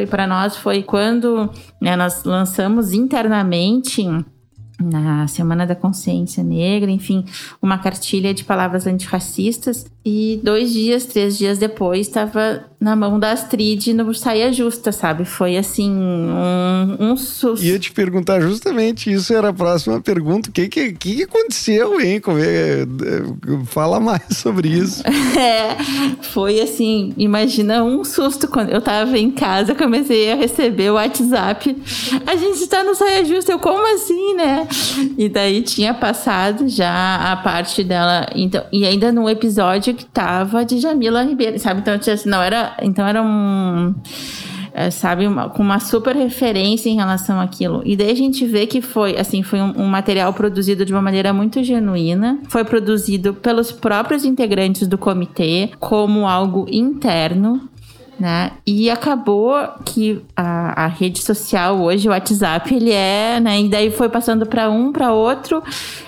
Para 0.10 0.28
nós 0.28 0.58
foi 0.58 0.84
quando 0.84 1.50
né, 1.80 1.96
nós 1.96 2.26
lançamos 2.26 2.92
internamente 2.92 4.06
na 4.80 5.28
Semana 5.28 5.66
da 5.66 5.76
Consciência 5.76 6.44
Negra, 6.44 6.90
enfim, 6.90 7.26
uma 7.62 7.78
cartilha 7.78 8.34
de 8.34 8.44
palavras 8.44 8.88
antirracistas. 8.88 9.86
E 10.06 10.40
dois 10.42 10.72
dias, 10.72 11.06
três 11.06 11.38
dias 11.38 11.58
depois, 11.58 12.08
estava 12.08 12.64
na 12.80 12.96
mão 12.96 13.20
da 13.20 13.34
Astrid 13.34 13.94
no 13.94 14.14
Saia 14.14 14.52
Justa, 14.54 14.92
sabe? 14.92 15.26
Foi 15.26 15.58
assim, 15.58 15.92
um, 15.92 16.98
um 17.12 17.18
susto. 17.18 17.64
Ia 17.64 17.78
te 17.78 17.92
perguntar 17.92 18.40
justamente 18.40 19.12
isso, 19.12 19.34
era 19.34 19.50
a 19.50 19.54
próxima 19.54 20.00
pergunta. 20.00 20.50
O 20.50 20.54
que, 20.54 20.70
que, 20.70 20.94
que 20.94 21.24
aconteceu, 21.24 22.00
hein? 22.00 22.22
É, 22.42 22.86
fala 23.66 24.00
mais 24.00 24.24
sobre 24.32 24.70
isso. 24.70 25.04
É, 25.40 25.78
foi 26.22 26.60
assim, 26.60 27.14
imagina 27.18 27.84
um 27.84 28.04
susto 28.04 28.48
quando 28.48 28.72
eu 28.72 28.82
tava 28.82 29.18
em 29.18 29.32
casa, 29.32 29.74
comecei 29.74 30.32
a 30.32 30.36
receber 30.36 30.92
o 30.92 30.96
WhatsApp. 30.96 31.76
A 32.26 32.36
gente 32.36 32.62
está 32.62 32.84
no 32.84 32.94
Saia 32.94 33.24
Justa. 33.24 33.52
Eu, 33.52 33.60
como 33.60 33.86
assim, 33.94 34.34
né? 34.34 34.68
E 35.18 35.28
daí 35.28 35.62
tinha 35.62 35.94
passado 35.94 36.68
já 36.68 37.32
a 37.32 37.36
parte 37.38 37.84
dela. 37.84 38.28
Então, 38.36 38.64
e 38.72 38.86
ainda 38.86 39.12
no 39.12 39.30
episódio 39.30 39.94
que 39.94 40.06
tava 40.06 40.64
de 40.64 40.80
Jamila 40.80 41.24
Ribeiro, 41.24 41.60
sabe? 41.60 41.82
Então, 41.82 41.98
tinha, 41.98 42.18
não 42.26 42.42
era. 42.42 42.76
Então 42.82 43.08
era 43.08 43.22
um. 43.22 43.94
É, 44.72 44.92
sabe, 44.92 45.26
uma, 45.26 45.50
com 45.50 45.64
uma 45.64 45.80
super 45.80 46.16
referência 46.16 46.90
em 46.90 46.96
relação 46.96 47.40
àquilo. 47.40 47.82
E 47.84 47.98
daí 47.98 48.12
a 48.12 48.16
gente 48.16 48.46
vê 48.46 48.68
que 48.68 48.82
foi, 48.82 49.18
assim, 49.18 49.42
foi 49.42 49.60
um, 49.60 49.82
um, 49.82 49.88
material 49.88 50.32
produzido 50.32 50.86
de 50.86 50.94
uma 50.94 51.02
maneira 51.02 51.34
muito 51.34 51.62
genuína, 51.64 52.40
foi 52.48 52.64
produzido 52.64 53.34
pelos 53.34 53.72
próprios 53.72 54.24
integrantes 54.24 54.88
do 54.88 54.98
comitê 54.98 55.72
como 55.80 56.28
algo 56.28 56.68
interno, 56.72 57.68
né? 58.20 58.52
E 58.66 58.90
acabou 58.90 59.56
que 59.86 60.22
a, 60.36 60.86
a, 60.86 60.88
rede 60.88 61.22
social 61.22 61.80
hoje, 61.80 62.08
o 62.08 62.12
WhatsApp, 62.12 62.74
ele 62.74 62.92
é, 62.92 63.40
né? 63.40 63.62
E 63.62 63.70
daí 63.70 63.90
foi 63.92 64.10
passando 64.10 64.46
para 64.46 64.70
um, 64.70 64.92
para 64.92 65.14
outro, 65.14 65.64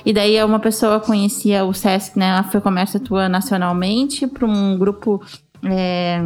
e 0.06 0.12
daí 0.12 0.43
uma 0.43 0.60
pessoa 0.60 1.00
conhecia 1.00 1.63
o 1.63 1.74
Sesc, 1.74 2.17
né? 2.19 2.32
A 2.32 2.43
Foi 2.43 2.60
Comércio 2.60 3.00
atua 3.00 3.30
nacionalmente 3.30 4.28
para 4.28 4.45
um 4.45 4.78
grupo 4.78 5.21
é, 5.63 6.19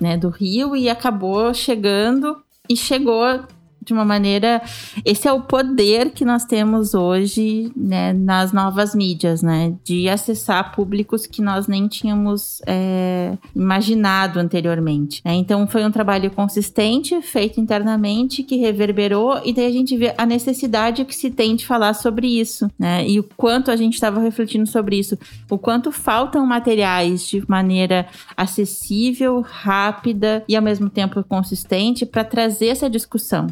né, 0.00 0.16
do 0.16 0.28
Rio 0.28 0.76
e 0.76 0.88
acabou 0.88 1.54
chegando 1.54 2.36
e 2.68 2.76
chegou 2.76 3.40
de 3.84 3.92
uma 3.92 4.04
maneira. 4.04 4.62
Esse 5.04 5.28
é 5.28 5.32
o 5.32 5.42
poder 5.42 6.10
que 6.10 6.24
nós 6.24 6.44
temos 6.44 6.94
hoje 6.94 7.70
né, 7.76 8.12
nas 8.12 8.52
novas 8.52 8.94
mídias, 8.94 9.42
né? 9.42 9.74
De 9.84 10.08
acessar 10.08 10.74
públicos 10.74 11.26
que 11.26 11.42
nós 11.42 11.66
nem 11.66 11.86
tínhamos 11.86 12.60
é, 12.66 13.36
imaginado 13.54 14.38
anteriormente. 14.38 15.20
Né? 15.24 15.34
Então 15.34 15.66
foi 15.66 15.84
um 15.84 15.90
trabalho 15.90 16.30
consistente, 16.30 17.20
feito 17.22 17.60
internamente, 17.60 18.42
que 18.42 18.56
reverberou, 18.56 19.40
e 19.44 19.52
daí 19.52 19.66
a 19.66 19.72
gente 19.72 19.96
vê 19.96 20.14
a 20.16 20.26
necessidade 20.26 21.04
que 21.04 21.14
se 21.14 21.30
tem 21.30 21.56
de 21.56 21.66
falar 21.66 21.94
sobre 21.94 22.26
isso, 22.26 22.70
né? 22.78 23.06
E 23.06 23.18
o 23.18 23.24
quanto 23.36 23.70
a 23.70 23.76
gente 23.76 23.94
estava 23.94 24.20
refletindo 24.20 24.66
sobre 24.66 24.98
isso, 24.98 25.18
o 25.50 25.58
quanto 25.58 25.92
faltam 25.92 26.46
materiais 26.46 27.26
de 27.26 27.42
maneira 27.48 28.06
acessível, 28.36 29.40
rápida 29.40 30.44
e 30.48 30.56
ao 30.56 30.62
mesmo 30.62 30.88
tempo 30.88 31.22
consistente 31.24 32.06
para 32.06 32.24
trazer 32.24 32.68
essa 32.68 32.88
discussão. 32.88 33.46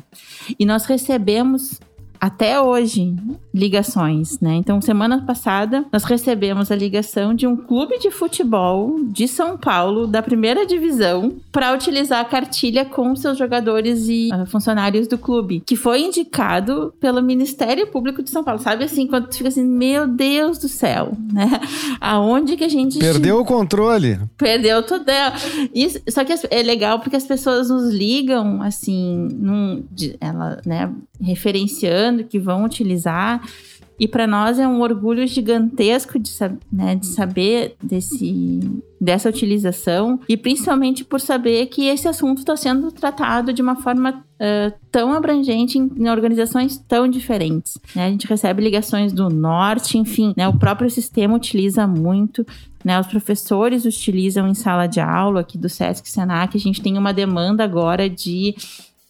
E 0.59 0.67
nós 0.67 0.85
recebemos 0.85 1.81
até 2.23 2.61
hoje 2.61 3.17
ligações, 3.53 4.39
né? 4.39 4.55
Então, 4.55 4.81
semana 4.81 5.23
passada, 5.27 5.85
nós 5.93 6.05
recebemos 6.05 6.71
a 6.71 6.77
ligação 6.77 7.35
de 7.35 7.49
um 7.49 7.57
clube 7.57 7.99
de 7.99 8.13
futebol 8.13 9.01
de 9.09 9.27
São 9.27 9.59
Paulo, 9.59 10.07
da 10.07 10.23
primeira 10.23 10.65
divisão, 10.65 11.35
para 11.51 11.75
utilizar 11.75 12.21
a 12.21 12.25
cartilha 12.25 12.85
com 12.85 13.17
seus 13.17 13.37
jogadores 13.37 14.07
e 14.09 14.31
uh, 14.33 14.47
funcionários 14.47 15.09
do 15.09 15.19
clube, 15.19 15.65
que 15.67 15.75
foi 15.75 16.03
indicado 16.03 16.95
pelo 17.01 17.21
Ministério 17.21 17.89
Público 17.89 18.23
de 18.23 18.31
São 18.31 18.45
Paulo. 18.45 18.61
Sabe 18.61 18.85
assim, 18.85 19.09
quando 19.09 19.27
tu 19.27 19.39
fica 19.39 19.49
assim, 19.49 19.65
meu 19.65 20.07
Deus 20.07 20.59
do 20.59 20.69
céu, 20.69 21.17
né? 21.35 21.51
Aonde 22.01 22.57
que 22.57 22.63
a 22.63 22.69
gente. 22.69 23.01
Perdeu 23.01 23.41
o 23.41 23.45
controle. 23.45 24.21
Perdeu 24.39 24.81
tudo. 24.85 25.03
Isso, 25.75 26.01
só 26.09 26.25
que 26.25 26.33
é 26.49 26.63
legal 26.63 27.01
porque 27.01 27.17
as 27.17 27.27
pessoas 27.27 27.69
nos 27.69 27.93
ligam, 27.93 28.63
assim, 28.63 29.29
num, 29.33 29.83
ela, 30.21 30.61
né, 30.65 30.89
referenciando 31.23 32.25
que 32.25 32.39
vão 32.39 32.65
utilizar. 32.65 33.41
E 34.03 34.09
para 34.09 34.27
nós 34.27 34.59
é 34.59 34.67
um 34.67 34.81
orgulho 34.81 35.25
gigantesco 35.29 36.19
de, 36.19 36.31
né, 36.73 36.97
de 36.97 37.07
saber 37.07 37.77
desse, 37.81 38.61
dessa 39.01 39.29
utilização 39.29 40.19
e 40.29 40.37
principalmente 40.37 41.05
por 41.05 41.21
saber 41.21 41.67
que 41.67 41.87
esse 41.87 42.09
assunto 42.09 42.39
está 42.39 42.57
sendo 42.57 42.91
tratado 42.91 43.53
de 43.53 43.63
uma 43.63 43.77
forma 43.77 44.11
uh, 44.11 44.75
tão 44.91 45.13
abrangente 45.13 45.79
em, 45.79 45.89
em, 45.97 46.09
organizações 46.09 46.79
tão 46.79 47.07
diferentes. 47.07 47.79
Né? 47.95 48.07
A 48.07 48.11
gente 48.11 48.27
recebe 48.27 48.61
ligações 48.61 49.13
do 49.13 49.29
norte, 49.29 49.97
enfim, 49.97 50.35
né, 50.37 50.49
o 50.49 50.59
próprio 50.59 50.91
sistema 50.91 51.37
utiliza 51.37 51.87
muito. 51.87 52.45
Né, 52.85 52.99
os 52.99 53.07
professores 53.07 53.85
utilizam 53.85 54.49
em 54.49 54.55
sala 54.55 54.89
de 54.89 54.99
aula 54.99 55.43
aqui 55.43 55.57
do 55.57 55.69
SESC 55.69 56.09
Senac. 56.09 56.57
A 56.57 56.61
gente 56.61 56.83
tem 56.83 56.99
uma 56.99 57.13
demanda 57.13 57.63
agora 57.63 58.11
de 58.11 58.57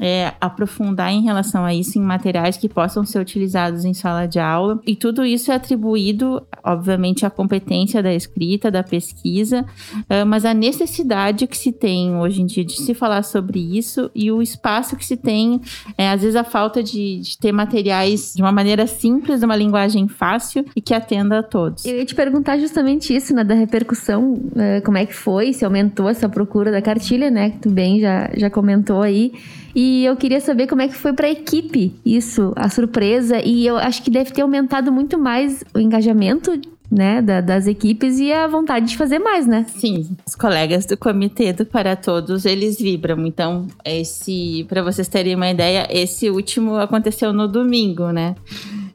é, 0.03 0.35
aprofundar 0.41 1.13
em 1.13 1.23
relação 1.23 1.65
a 1.65 1.73
isso 1.73 1.97
em 1.97 2.03
materiais 2.03 2.57
que 2.57 2.69
possam 2.69 3.05
ser 3.07 3.21
utilizados 3.21 3.85
em 3.85 3.95
sala 3.95 4.27
de 4.27 4.41
aula. 4.41 4.81
E 4.85 4.97
tudo 4.97 5.25
isso 5.25 5.53
é 5.53 5.55
atribuído, 5.55 6.43
obviamente, 6.65 7.25
à 7.25 7.31
competência 7.31 8.03
da 8.03 8.13
escrita, 8.13 8.69
da 8.69 8.83
pesquisa, 8.83 9.61
uh, 9.63 10.27
mas 10.27 10.45
a 10.45 10.53
necessidade 10.53 11.47
que 11.47 11.57
se 11.57 11.71
tem 11.71 12.17
hoje 12.17 12.43
em 12.43 12.47
dia 12.47 12.65
de 12.65 12.73
se 12.73 12.95
falar 12.95 13.23
sobre 13.23 13.61
isso 13.61 14.11
e 14.13 14.33
o 14.33 14.43
espaço 14.43 14.97
que 14.97 15.07
se 15.07 15.17
tem, 15.17 15.61
é, 15.97 16.11
às 16.11 16.21
vezes 16.21 16.35
a 16.35 16.43
falta 16.43 16.83
de, 16.83 17.21
de 17.21 17.39
ter 17.39 17.53
materiais 17.53 18.33
de 18.35 18.43
uma 18.43 18.51
maneira 18.51 18.89
simples, 18.89 19.39
de 19.39 19.47
uma 19.47 19.55
linguagem 19.55 20.09
fácil 20.09 20.65
e 20.75 20.81
que 20.81 20.93
atenda 20.93 21.39
a 21.39 21.43
todos. 21.45 21.85
Eu 21.85 21.97
ia 21.99 22.05
te 22.05 22.17
perguntar 22.17 22.59
justamente 22.59 23.15
isso, 23.15 23.33
né, 23.33 23.45
da 23.45 23.55
repercussão, 23.55 24.33
uh, 24.33 24.83
como 24.85 24.99
é 24.99 25.07
que 25.07 25.15
foi, 25.15 25.53
se 25.53 25.65
aumentou 25.65 26.09
essa 26.09 26.29
procura 26.29 26.73
da 26.73 26.83
cartilha, 26.83 27.31
né, 27.31 27.51
que 27.51 27.59
tu 27.59 27.71
bem 27.71 28.01
já, 28.01 28.29
já 28.37 28.51
comentou 28.51 29.01
aí. 29.01 29.33
E 29.75 30.05
eu 30.05 30.17
queria 30.17 30.41
saber 30.41 30.67
como 30.67 30.83
é 30.83 30.89
que 30.89 30.95
foi 30.95 31.13
para 31.13 31.27
a 31.27 31.31
equipe 31.31 31.95
isso, 32.05 32.53
a 32.57 32.69
surpresa. 32.69 33.41
E 33.45 33.67
eu 33.67 33.77
acho 33.77 34.03
que 34.03 34.11
deve 34.11 34.31
ter 34.31 34.43
aumentado 34.43 34.93
muito 34.93 35.19
mais 35.19 35.65
o 35.75 35.79
engajamento 35.79 36.61
né, 36.91 37.23
da, 37.23 37.41
das 37.41 37.67
equipes 37.67 38.19
e 38.19 38.31
a 38.31 38.47
vontade 38.47 38.87
de 38.87 38.97
fazer 38.99 39.19
mais, 39.19 39.47
né? 39.47 39.65
Sim, 39.77 40.15
os 40.27 40.35
colegas 40.35 40.85
do 40.85 40.95
Comitê 40.95 41.51
do 41.55 41.65
Para 41.65 41.97
Todos, 41.97 42.45
eles 42.45 42.79
vibram. 42.79 43.27
Então, 43.27 43.67
esse, 43.83 44.67
para 44.69 44.83
vocês 44.83 45.09
terem 45.09 45.35
uma 45.35 45.49
ideia, 45.49 45.89
esse 45.91 46.29
último 46.29 46.77
aconteceu 46.77 47.33
no 47.33 47.49
domingo, 47.49 48.11
né? 48.11 48.35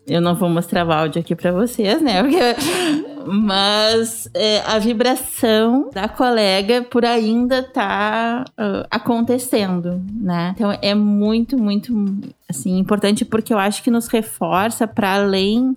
Eu 0.07 0.21
não 0.21 0.33
vou 0.33 0.49
mostrar 0.49 0.87
o 0.87 0.91
áudio 0.91 1.19
aqui 1.19 1.35
para 1.35 1.51
vocês, 1.51 2.01
né? 2.01 2.23
Porque... 2.23 2.39
Mas 3.29 4.29
é, 4.33 4.61
a 4.61 4.79
vibração 4.79 5.89
da 5.93 6.07
colega 6.07 6.81
por 6.81 7.03
ainda 7.03 7.61
tá 7.61 8.45
uh, 8.51 8.87
acontecendo, 8.89 10.01
né? 10.13 10.53
Então 10.55 10.71
é 10.81 10.95
muito, 10.95 11.57
muito 11.57 11.93
assim 12.49 12.77
importante 12.77 13.25
porque 13.25 13.53
eu 13.53 13.59
acho 13.59 13.83
que 13.83 13.91
nos 13.91 14.07
reforça 14.07 14.87
para 14.87 15.15
além 15.15 15.75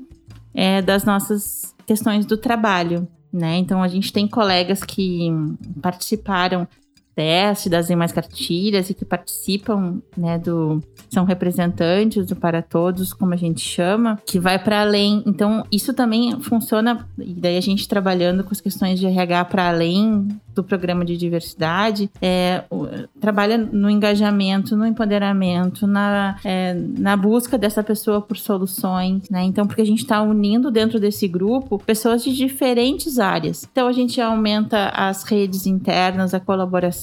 é, 0.54 0.80
das 0.80 1.02
nossas 1.04 1.74
questões 1.84 2.24
do 2.24 2.36
trabalho, 2.36 3.08
né? 3.32 3.56
Então 3.56 3.82
a 3.82 3.88
gente 3.88 4.12
tem 4.12 4.28
colegas 4.28 4.84
que 4.84 5.28
participaram 5.82 6.68
teste 7.14 7.68
das 7.68 7.88
demais 7.88 8.12
cartilhas 8.12 8.90
e 8.90 8.94
que 8.94 9.04
participam, 9.04 10.00
né, 10.16 10.38
do 10.38 10.82
são 11.08 11.24
representantes 11.24 12.26
do 12.26 12.36
para 12.36 12.62
todos, 12.62 13.12
como 13.12 13.34
a 13.34 13.36
gente 13.36 13.60
chama, 13.60 14.18
que 14.24 14.38
vai 14.38 14.58
para 14.58 14.80
além. 14.80 15.22
Então, 15.26 15.66
isso 15.70 15.92
também 15.92 16.40
funciona 16.40 17.06
e 17.18 17.34
daí 17.34 17.56
a 17.56 17.60
gente 17.60 17.88
trabalhando 17.88 18.44
com 18.44 18.50
as 18.52 18.60
questões 18.60 19.00
de 19.00 19.06
RH 19.06 19.44
para 19.46 19.68
além 19.68 20.28
do 20.54 20.64
programa 20.64 21.04
de 21.04 21.16
diversidade 21.16 22.10
é, 22.20 22.64
trabalha 23.20 23.56
no 23.58 23.88
engajamento, 23.88 24.76
no 24.76 24.86
empoderamento, 24.86 25.86
na, 25.86 26.36
é, 26.44 26.74
na 26.74 27.16
busca 27.16 27.56
dessa 27.56 27.82
pessoa 27.82 28.20
por 28.20 28.36
soluções, 28.36 29.28
né? 29.30 29.42
Então, 29.42 29.66
porque 29.66 29.82
a 29.82 29.86
gente 29.86 30.00
está 30.00 30.22
unindo 30.22 30.70
dentro 30.70 31.00
desse 31.00 31.26
grupo 31.26 31.78
pessoas 31.78 32.22
de 32.22 32.34
diferentes 32.34 33.18
áreas. 33.18 33.66
Então, 33.70 33.88
a 33.88 33.92
gente 33.92 34.20
aumenta 34.20 34.88
as 34.88 35.22
redes 35.22 35.66
internas, 35.66 36.34
a 36.34 36.40
colaboração, 36.40 36.99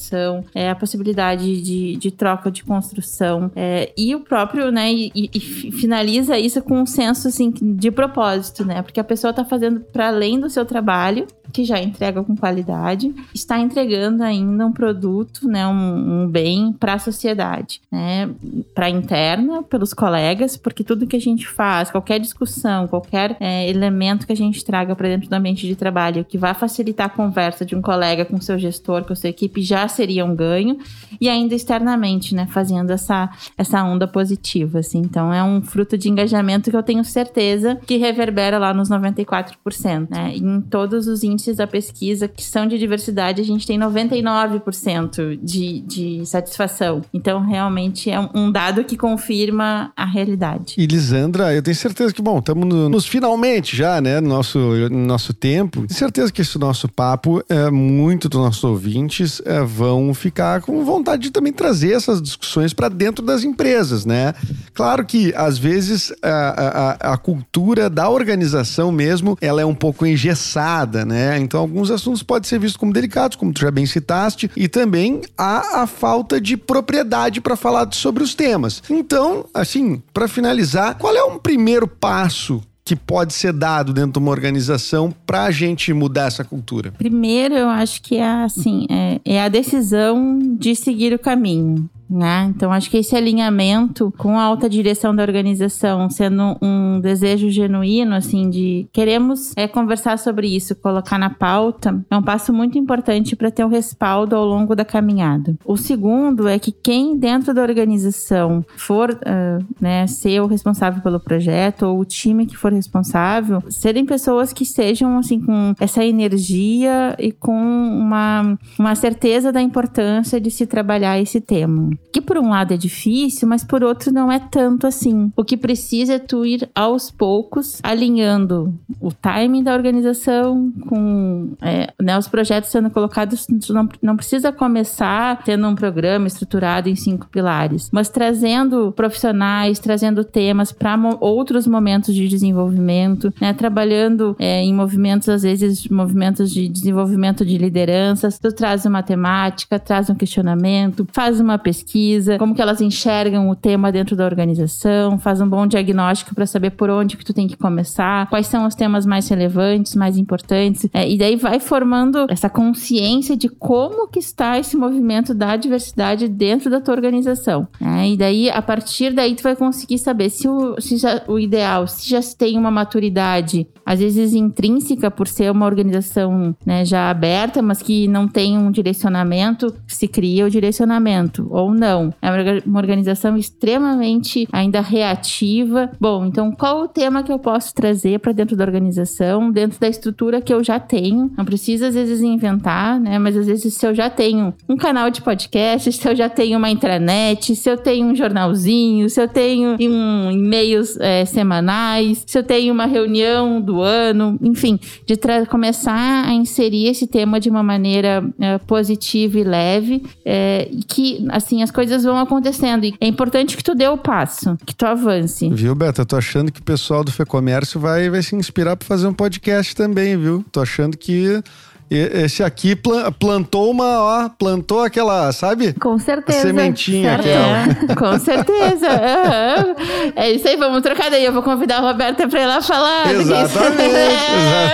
é, 0.54 0.70
a 0.70 0.74
possibilidade 0.74 1.62
de, 1.62 1.96
de 1.96 2.10
troca 2.10 2.50
de 2.50 2.64
construção 2.64 3.50
é, 3.54 3.92
e 3.96 4.14
o 4.14 4.20
próprio, 4.20 4.70
né? 4.70 4.92
E, 4.92 5.10
e, 5.14 5.40
finaliza 5.40 6.38
isso 6.38 6.62
com 6.62 6.80
um 6.80 6.86
senso 6.86 7.28
assim 7.28 7.50
de 7.50 7.90
propósito, 7.90 8.64
né? 8.64 8.82
Porque 8.82 9.00
a 9.00 9.04
pessoa 9.04 9.30
está 9.30 9.44
fazendo 9.44 9.80
para 9.80 10.08
além 10.08 10.38
do 10.38 10.50
seu 10.50 10.64
trabalho, 10.64 11.26
que 11.52 11.64
já 11.64 11.80
entrega 11.80 12.22
com 12.22 12.36
qualidade, 12.36 13.14
está 13.34 13.58
entregando 13.58 14.22
ainda 14.22 14.66
um 14.66 14.72
produto, 14.72 15.48
né, 15.48 15.66
um, 15.66 16.22
um 16.22 16.28
bem 16.28 16.72
para 16.72 16.94
a 16.94 16.98
sociedade, 16.98 17.80
né, 17.90 18.28
para 18.74 18.90
interna, 18.90 19.62
pelos 19.62 19.94
colegas, 19.94 20.56
porque 20.56 20.84
tudo 20.84 21.06
que 21.06 21.16
a 21.16 21.20
gente 21.20 21.48
faz, 21.48 21.90
qualquer 21.90 22.20
discussão, 22.20 22.86
qualquer 22.86 23.36
é, 23.40 23.68
elemento 23.68 24.26
que 24.26 24.32
a 24.32 24.36
gente 24.36 24.64
traga 24.64 24.94
para 24.94 25.08
dentro 25.08 25.28
do 25.28 25.32
ambiente 25.32 25.66
de 25.66 25.74
trabalho 25.74 26.24
que 26.24 26.38
vai 26.38 26.54
facilitar 26.54 27.06
a 27.06 27.10
conversa 27.10 27.64
de 27.64 27.74
um 27.74 27.82
colega 27.82 28.24
com 28.24 28.40
seu 28.40 28.58
gestor, 28.58 29.04
com 29.04 29.14
sua 29.14 29.30
equipe, 29.30 29.62
já 29.62 29.87
seria 29.88 30.24
um 30.24 30.34
ganho, 30.34 30.78
e 31.20 31.28
ainda 31.28 31.54
externamente, 31.54 32.34
né, 32.34 32.46
fazendo 32.50 32.90
essa, 32.90 33.30
essa 33.56 33.82
onda 33.82 34.06
positiva, 34.06 34.78
assim. 34.78 34.98
Então, 34.98 35.32
é 35.32 35.42
um 35.42 35.62
fruto 35.62 35.96
de 35.96 36.08
engajamento 36.08 36.70
que 36.70 36.76
eu 36.76 36.82
tenho 36.82 37.04
certeza 37.04 37.78
que 37.86 37.96
reverbera 37.96 38.58
lá 38.58 38.72
nos 38.72 38.88
94%, 38.88 40.08
né, 40.10 40.32
em 40.34 40.60
todos 40.60 41.06
os 41.06 41.22
índices 41.22 41.56
da 41.56 41.66
pesquisa 41.66 42.28
que 42.28 42.42
são 42.42 42.66
de 42.66 42.78
diversidade 42.78 43.40
a 43.40 43.44
gente 43.44 43.66
tem 43.66 43.78
99% 43.78 45.38
de, 45.42 45.80
de 45.80 46.26
satisfação. 46.26 47.02
Então, 47.12 47.40
realmente 47.40 48.10
é 48.10 48.18
um 48.34 48.50
dado 48.50 48.84
que 48.84 48.96
confirma 48.96 49.92
a 49.96 50.04
realidade. 50.04 50.74
E 50.76 50.86
Lisandra, 50.86 51.54
eu 51.54 51.62
tenho 51.62 51.76
certeza 51.76 52.12
que, 52.12 52.22
bom, 52.22 52.38
estamos 52.38 52.66
no, 52.66 52.88
nos 52.88 53.06
finalmente 53.06 53.76
já, 53.76 54.00
né, 54.00 54.20
no 54.20 54.28
nosso, 54.28 54.58
no 54.58 55.06
nosso 55.06 55.32
tempo. 55.32 55.86
Tenho 55.86 55.98
certeza 55.98 56.32
que 56.32 56.42
esse 56.42 56.58
nosso 56.58 56.88
papo, 56.88 57.42
é, 57.48 57.70
muito 57.70 58.28
dos 58.28 58.40
nossos 58.40 58.64
ouvintes 58.64 59.40
é, 59.44 59.62
vão 59.78 60.12
ficar 60.12 60.60
com 60.60 60.84
vontade 60.84 61.22
de 61.22 61.30
também 61.30 61.52
trazer 61.52 61.92
essas 61.92 62.20
discussões 62.20 62.72
para 62.72 62.88
dentro 62.88 63.24
das 63.24 63.44
empresas, 63.44 64.04
né? 64.04 64.34
Claro 64.74 65.04
que, 65.04 65.32
às 65.36 65.56
vezes, 65.56 66.12
a, 66.20 66.96
a, 67.08 67.12
a 67.12 67.16
cultura 67.16 67.88
da 67.88 68.08
organização 68.08 68.90
mesmo, 68.90 69.38
ela 69.40 69.62
é 69.62 69.64
um 69.64 69.74
pouco 69.74 70.04
engessada, 70.04 71.04
né? 71.04 71.38
Então, 71.38 71.60
alguns 71.60 71.92
assuntos 71.92 72.24
podem 72.24 72.48
ser 72.48 72.58
vistos 72.58 72.76
como 72.76 72.92
delicados 72.92 73.36
como 73.36 73.52
tu 73.52 73.60
já 73.60 73.70
bem 73.70 73.86
citaste, 73.86 74.50
e 74.56 74.66
também 74.66 75.22
há 75.36 75.82
a 75.82 75.86
falta 75.86 76.40
de 76.40 76.56
propriedade 76.56 77.40
para 77.40 77.54
falar 77.54 77.88
sobre 77.92 78.24
os 78.24 78.34
temas. 78.34 78.82
Então, 78.90 79.46
assim, 79.54 80.02
para 80.12 80.26
finalizar, 80.26 80.96
qual 80.98 81.14
é 81.14 81.22
um 81.22 81.38
primeiro 81.38 81.86
passo 81.86 82.60
que 82.88 82.96
pode 82.96 83.34
ser 83.34 83.52
dado 83.52 83.92
dentro 83.92 84.12
de 84.12 84.18
uma 84.18 84.30
organização 84.30 85.12
para 85.26 85.44
a 85.44 85.50
gente 85.50 85.92
mudar 85.92 86.28
essa 86.28 86.42
cultura? 86.42 86.90
Primeiro, 86.92 87.54
eu 87.54 87.68
acho 87.68 88.00
que 88.00 88.16
é 88.16 88.26
assim, 88.26 88.86
é, 88.90 89.20
é 89.24 89.42
a 89.42 89.48
decisão 89.48 90.38
de 90.58 90.74
seguir 90.74 91.12
o 91.12 91.18
caminho 91.18 91.88
né? 92.08 92.52
Então 92.54 92.72
acho 92.72 92.90
que 92.90 92.96
esse 92.96 93.14
alinhamento 93.14 94.12
com 94.16 94.38
a 94.38 94.42
alta 94.42 94.68
direção 94.68 95.14
da 95.14 95.22
organização, 95.22 96.08
sendo 96.08 96.56
um 96.62 97.00
desejo 97.00 97.50
genuíno, 97.50 98.14
assim, 98.14 98.48
de 98.48 98.88
queremos 98.92 99.52
é, 99.56 99.68
conversar 99.68 100.18
sobre 100.18 100.48
isso, 100.48 100.74
colocar 100.76 101.18
na 101.18 101.30
pauta, 101.30 102.04
é 102.10 102.16
um 102.16 102.22
passo 102.22 102.52
muito 102.52 102.78
importante 102.78 103.36
para 103.36 103.50
ter 103.50 103.64
o 103.64 103.66
um 103.66 103.70
respaldo 103.70 104.34
ao 104.34 104.44
longo 104.44 104.74
da 104.74 104.84
caminhada. 104.84 105.56
O 105.64 105.76
segundo 105.76 106.48
é 106.48 106.58
que 106.58 106.72
quem 106.72 107.16
dentro 107.16 107.52
da 107.52 107.62
organização 107.62 108.64
for, 108.76 109.10
uh, 109.10 109.64
né, 109.80 110.06
ser 110.06 110.40
o 110.40 110.46
responsável 110.46 111.02
pelo 111.02 111.20
projeto 111.20 111.82
ou 111.82 112.00
o 112.00 112.04
time 112.04 112.46
que 112.46 112.56
for 112.56 112.72
responsável, 112.72 113.62
serem 113.68 114.06
pessoas 114.06 114.52
que 114.52 114.64
sejam 114.64 115.18
assim 115.18 115.40
com 115.40 115.74
essa 115.78 116.04
energia 116.04 117.14
e 117.18 117.32
com 117.32 117.52
uma, 117.52 118.58
uma 118.78 118.94
certeza 118.94 119.52
da 119.52 119.60
importância 119.60 120.40
de 120.40 120.50
se 120.50 120.66
trabalhar 120.66 121.20
esse 121.20 121.40
tema 121.40 121.97
que 122.12 122.20
por 122.20 122.38
um 122.38 122.50
lado 122.50 122.72
é 122.72 122.76
difícil, 122.76 123.46
mas 123.46 123.62
por 123.62 123.84
outro 123.84 124.12
não 124.12 124.30
é 124.30 124.38
tanto 124.38 124.86
assim. 124.86 125.30
O 125.36 125.44
que 125.44 125.56
precisa 125.56 126.14
é 126.14 126.18
tu 126.18 126.44
ir 126.44 126.68
aos 126.74 127.10
poucos 127.10 127.78
alinhando 127.82 128.74
o 129.00 129.12
timing 129.12 129.62
da 129.62 129.74
organização 129.74 130.72
com 130.88 131.52
é, 131.60 131.92
né, 132.00 132.16
os 132.18 132.28
projetos 132.28 132.70
sendo 132.70 132.90
colocados. 132.90 133.46
Tu 133.46 133.72
não, 133.72 133.88
não 134.02 134.16
precisa 134.16 134.50
começar 134.50 135.42
tendo 135.44 135.66
um 135.68 135.74
programa 135.74 136.26
estruturado 136.26 136.88
em 136.88 136.96
cinco 136.96 137.28
pilares, 137.28 137.90
mas 137.92 138.08
trazendo 138.08 138.92
profissionais, 138.92 139.78
trazendo 139.78 140.24
temas 140.24 140.72
para 140.72 140.96
mo 140.96 141.16
outros 141.20 141.66
momentos 141.66 142.14
de 142.14 142.28
desenvolvimento, 142.28 143.32
né, 143.40 143.52
trabalhando 143.52 144.34
é, 144.38 144.62
em 144.62 144.74
movimentos, 144.74 145.28
às 145.28 145.42
vezes, 145.42 145.86
movimentos 145.88 146.50
de 146.50 146.68
desenvolvimento 146.68 147.44
de 147.44 147.58
lideranças. 147.58 148.38
Tu 148.38 148.52
traz 148.52 148.86
uma 148.86 149.02
temática, 149.02 149.78
traz 149.78 150.08
um 150.08 150.14
questionamento, 150.14 151.06
faz 151.12 151.40
uma 151.40 151.58
pesquisa 151.58 151.87
pesquisa, 151.88 152.38
como 152.38 152.54
que 152.54 152.60
elas 152.60 152.80
enxergam 152.80 153.48
o 153.48 153.56
tema 153.56 153.90
dentro 153.90 154.14
da 154.14 154.24
organização, 154.24 155.18
faz 155.18 155.40
um 155.40 155.48
bom 155.48 155.66
diagnóstico 155.66 156.34
para 156.34 156.46
saber 156.46 156.70
por 156.70 156.90
onde 156.90 157.16
que 157.16 157.24
tu 157.24 157.32
tem 157.32 157.48
que 157.48 157.56
começar, 157.56 158.28
quais 158.28 158.46
são 158.46 158.66
os 158.66 158.74
temas 158.74 159.06
mais 159.06 159.28
relevantes, 159.28 159.94
mais 159.94 160.18
importantes, 160.18 160.86
é, 160.92 161.08
e 161.08 161.16
daí 161.16 161.36
vai 161.36 161.58
formando 161.58 162.26
essa 162.28 162.50
consciência 162.50 163.36
de 163.36 163.48
como 163.48 164.08
que 164.08 164.18
está 164.18 164.58
esse 164.58 164.76
movimento 164.76 165.34
da 165.34 165.56
diversidade 165.56 166.28
dentro 166.28 166.70
da 166.70 166.80
tua 166.80 166.94
organização. 166.94 167.66
Né? 167.80 168.10
E 168.10 168.16
daí, 168.16 168.50
a 168.50 168.60
partir 168.60 169.12
daí, 169.12 169.34
tu 169.34 169.42
vai 169.42 169.56
conseguir 169.56 169.98
saber 169.98 170.30
se 170.30 170.48
o, 170.48 170.80
se 170.80 170.96
já, 170.98 171.22
o 171.26 171.38
ideal, 171.38 171.86
se 171.86 172.10
já 172.10 172.20
tem 172.36 172.58
uma 172.58 172.70
maturidade, 172.70 173.66
às 173.86 174.00
vezes 174.00 174.34
intrínseca 174.34 175.10
por 175.10 175.26
ser 175.26 175.50
uma 175.50 175.64
organização 175.64 176.54
né, 176.66 176.84
já 176.84 177.08
aberta, 177.08 177.62
mas 177.62 177.80
que 177.80 178.06
não 178.06 178.28
tem 178.28 178.58
um 178.58 178.70
direcionamento, 178.70 179.74
se 179.86 180.06
cria 180.06 180.44
o 180.44 180.50
direcionamento, 180.50 181.46
ou 181.50 181.77
não. 181.78 182.12
É 182.20 182.28
uma 182.66 182.78
organização 182.78 183.36
extremamente 183.36 184.46
ainda 184.52 184.80
reativa. 184.80 185.90
Bom, 186.00 186.26
então 186.26 186.50
qual 186.52 186.82
o 186.82 186.88
tema 186.88 187.22
que 187.22 187.32
eu 187.32 187.38
posso 187.38 187.74
trazer 187.74 188.18
para 188.18 188.32
dentro 188.32 188.56
da 188.56 188.64
organização, 188.64 189.50
dentro 189.50 189.78
da 189.78 189.88
estrutura 189.88 190.40
que 190.40 190.52
eu 190.52 190.62
já 190.62 190.78
tenho? 190.78 191.30
Não 191.36 191.44
precisa 191.44 191.88
às 191.88 191.94
vezes 191.94 192.20
inventar, 192.20 193.00
né? 193.00 193.18
Mas 193.18 193.36
às 193.36 193.46
vezes 193.46 193.72
se 193.74 193.86
eu 193.86 193.94
já 193.94 194.10
tenho 194.10 194.52
um 194.68 194.76
canal 194.76 195.10
de 195.10 195.22
podcast, 195.22 195.92
se 195.92 196.08
eu 196.08 196.14
já 196.14 196.28
tenho 196.28 196.58
uma 196.58 196.70
intranet, 196.70 197.54
se 197.54 197.70
eu 197.70 197.76
tenho 197.76 198.06
um 198.06 198.14
jornalzinho, 198.14 199.08
se 199.08 199.20
eu 199.20 199.28
tenho 199.28 199.76
um 199.80 200.30
e-mails 200.30 200.98
é, 201.00 201.24
semanais, 201.24 202.24
se 202.26 202.38
eu 202.38 202.42
tenho 202.42 202.72
uma 202.72 202.86
reunião 202.86 203.60
do 203.60 203.80
ano, 203.80 204.38
enfim, 204.42 204.78
de 205.06 205.16
começar 205.48 206.26
a 206.26 206.32
inserir 206.32 206.86
esse 206.86 207.06
tema 207.06 207.38
de 207.38 207.50
uma 207.50 207.62
maneira 207.62 208.24
é, 208.38 208.58
positiva 208.58 209.38
e 209.38 209.44
leve, 209.44 210.02
é, 210.24 210.68
que 210.86 211.24
assim 211.30 211.62
as 211.68 211.70
coisas 211.70 212.02
vão 212.02 212.18
acontecendo. 212.18 212.84
E 212.84 212.94
é 213.00 213.06
importante 213.06 213.56
que 213.56 213.62
tu 213.62 213.74
dê 213.74 213.86
o 213.86 213.98
passo, 213.98 214.56
que 214.64 214.74
tu 214.74 214.86
avance. 214.86 215.48
Viu, 215.50 215.74
Beta? 215.74 216.04
Tô 216.04 216.16
achando 216.16 216.50
que 216.50 216.60
o 216.60 216.62
pessoal 216.62 217.04
do 217.04 217.12
Fecomércio 217.12 217.78
vai, 217.78 218.08
vai 218.08 218.22
se 218.22 218.34
inspirar 218.34 218.76
para 218.76 218.88
fazer 218.88 219.06
um 219.06 219.14
podcast 219.14 219.76
também, 219.76 220.16
viu? 220.16 220.44
Tô 220.50 220.60
achando 220.60 220.96
que 220.96 221.42
esse 221.90 222.42
aqui 222.42 222.76
plantou 223.18 223.70
uma, 223.70 224.02
ó, 224.02 224.28
plantou 224.28 224.82
aquela, 224.82 225.32
sabe? 225.32 225.72
Com 225.74 225.98
certeza. 225.98 226.38
A 226.38 226.42
sementinha 226.42 227.14
aquela. 227.14 227.64
É, 227.90 227.94
com 227.94 228.18
certeza. 228.18 228.88
Uhum. 228.88 230.12
É 230.14 230.30
isso 230.30 230.46
aí, 230.46 230.56
vamos 230.56 230.82
trocar 230.82 231.10
daí. 231.10 231.24
Eu 231.24 231.32
vou 231.32 231.42
convidar 231.42 231.78
a 231.78 231.80
Roberta 231.80 232.28
pra 232.28 232.42
ir 232.42 232.46
lá 232.46 232.60
falar. 232.60 233.10
Exatamente. 233.10 233.82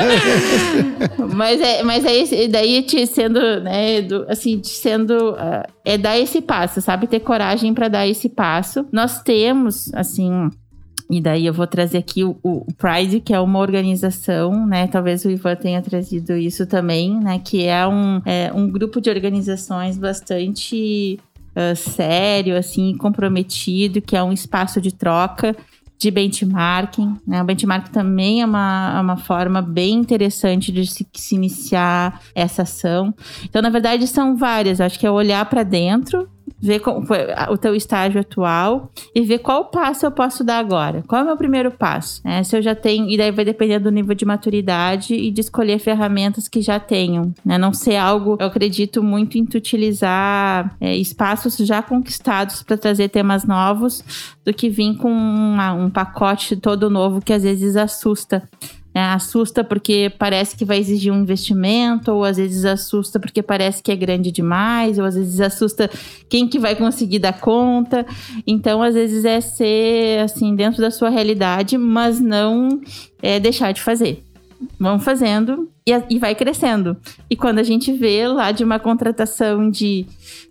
exatamente. 0.09 1.35
mas 1.35 1.61
é, 1.61 1.83
mas 1.83 2.05
é 2.05 2.49
daí 2.49 2.83
te 2.83 3.07
sendo, 3.07 3.61
né, 3.61 4.03
do, 4.03 4.27
assim, 4.29 4.59
te 4.59 4.71
sendo 4.71 5.33
uh, 5.33 5.63
é 5.85 5.97
dar 5.97 6.19
esse 6.19 6.41
passo, 6.41 6.81
sabe? 6.81 7.07
Ter 7.07 7.21
coragem 7.21 7.75
para 7.75 7.89
dar 7.89 8.07
esse 8.07 8.29
passo. 8.29 8.87
Nós 8.91 9.23
temos, 9.23 9.93
assim, 9.95 10.51
e 11.11 11.21
daí 11.21 11.47
eu 11.47 11.53
vou 11.53 11.67
trazer 11.67 11.99
aqui 11.99 12.25
o, 12.25 12.37
o, 12.43 12.67
Pride, 12.79 13.21
que 13.21 13.35
é 13.35 13.41
uma 13.41 13.59
organização, 13.59 14.67
né? 14.67 14.87
Talvez 14.87 15.25
o 15.25 15.31
Ivan 15.31 15.55
tenha 15.55 15.83
trazido 15.83 16.35
isso 16.35 16.67
também, 16.67 17.19
né? 17.21 17.39
Que 17.39 17.65
é 17.65 17.87
um, 17.87 18.23
é, 18.25 18.51
um 18.55 18.71
grupo 18.71 19.01
de 19.01 19.11
organizações 19.11 19.99
bastante 19.99 21.19
uh, 21.51 21.77
sério, 21.77 22.57
assim, 22.57 22.97
comprometido, 22.97 24.01
que 24.01 24.17
é 24.17 24.23
um 24.23 24.33
espaço 24.33 24.81
de 24.81 24.93
troca 24.93 25.55
de 25.99 26.11
benchmarking. 26.11 27.17
Né? 27.27 27.41
O 27.41 27.45
benchmark 27.45 27.89
também 27.89 28.43
é 28.43 28.47
uma, 28.47 28.95
é 28.97 29.01
uma 29.01 29.17
forma 29.17 29.63
bem 29.63 29.95
interessante 29.95 30.73
de 30.73 30.87
se, 30.87 31.07
se 31.15 31.35
iniciar 31.35 32.21
essa 32.35 32.63
ação. 32.63 33.15
Então, 33.45 33.63
na 33.63 33.71
verdade, 33.71 34.07
são 34.07 34.37
várias. 34.37 34.81
Acho 34.81 34.99
que 34.99 35.07
é 35.07 35.11
olhar 35.11 35.45
para 35.47 35.63
dentro 35.63 36.29
ver 36.61 36.83
o 37.51 37.57
teu 37.57 37.75
estágio 37.75 38.21
atual 38.21 38.91
e 39.15 39.23
ver 39.23 39.39
qual 39.39 39.67
passo 39.67 40.07
eu 40.07 40.11
posso 40.11 40.43
dar 40.43 40.59
agora. 40.59 41.03
Qual 41.07 41.21
é 41.21 41.25
o 41.25 41.27
meu 41.27 41.37
primeiro 41.37 41.71
passo? 41.71 42.21
É, 42.25 42.43
se 42.43 42.57
eu 42.57 42.63
já 42.63 42.75
tenho, 42.75 43.09
e 43.09 43.17
daí 43.17 43.31
vai 43.31 43.45
depender 43.45 43.79
do 43.79 43.91
nível 43.91 44.15
de 44.15 44.25
maturidade 44.25 45.15
e 45.15 45.31
de 45.31 45.41
escolher 45.41 45.79
ferramentas 45.79 46.49
que 46.49 46.61
já 46.61 46.81
tenham. 46.81 47.33
Né? 47.45 47.59
Não 47.59 47.73
ser 47.73 47.97
algo, 47.97 48.37
eu 48.41 48.47
acredito 48.47 49.03
muito 49.03 49.39
em 49.39 49.43
utilizar 49.43 50.75
é, 50.81 50.97
espaços 50.97 51.57
já 51.57 51.83
conquistados 51.83 52.63
para 52.63 52.77
trazer 52.77 53.09
temas 53.09 53.45
novos 53.45 54.03
do 54.45 54.53
que 54.53 54.69
vir 54.69 54.97
com 54.97 55.11
uma, 55.11 55.73
um 55.73 55.91
pacote 55.91 56.57
todo 56.57 56.91
novo 56.91 57.21
que 57.21 57.33
às 57.33 57.43
vezes 57.43 57.77
assusta. 57.77 58.43
É, 58.95 59.01
assusta 59.01 59.65
porque 59.65 60.11
parece 60.19 60.57
que 60.57 60.65
vai 60.65 60.79
exigir 60.79 61.13
um 61.13 61.21
investimento, 61.21 62.13
ou 62.13 62.25
às 62.25 62.37
vezes 62.37 62.65
assusta 62.65 63.19
porque 63.19 63.43
parece 63.43 63.83
que 63.83 63.91
é 63.91 63.97
grande 63.97 64.31
demais, 64.31 64.99
ou 64.99 65.05
às 65.05 65.17
vezes 65.17 65.41
assusta 65.41 65.91
quem 66.29 66.49
que 66.49 66.61
vai 66.61 66.77
conseguir 66.77 67.19
dar 67.19 67.41
conta. 67.41 68.07
Então, 68.47 68.83
às 68.83 68.95
vezes 68.95 69.25
é 69.25 69.41
ser 69.41 70.21
assim 70.21 70.55
dentro 70.55 70.81
da 70.81 70.91
sua 70.91 71.11
realidade, 71.11 71.77
mas 71.77 72.21
não 72.21 72.81
é, 73.21 73.41
deixar 73.41 73.73
de 73.73 73.83
fazer. 73.83 74.24
Vão 74.79 74.99
fazendo 74.99 75.71
e, 75.87 75.93
e 76.11 76.19
vai 76.19 76.35
crescendo. 76.35 76.97
E 77.29 77.37
quando 77.37 77.59
a 77.59 77.63
gente 77.63 77.93
vê 77.93 78.27
lá 78.29 78.53
de 78.53 78.65
uma 78.65 78.79
contratação 78.79 79.71
de 79.71 80.07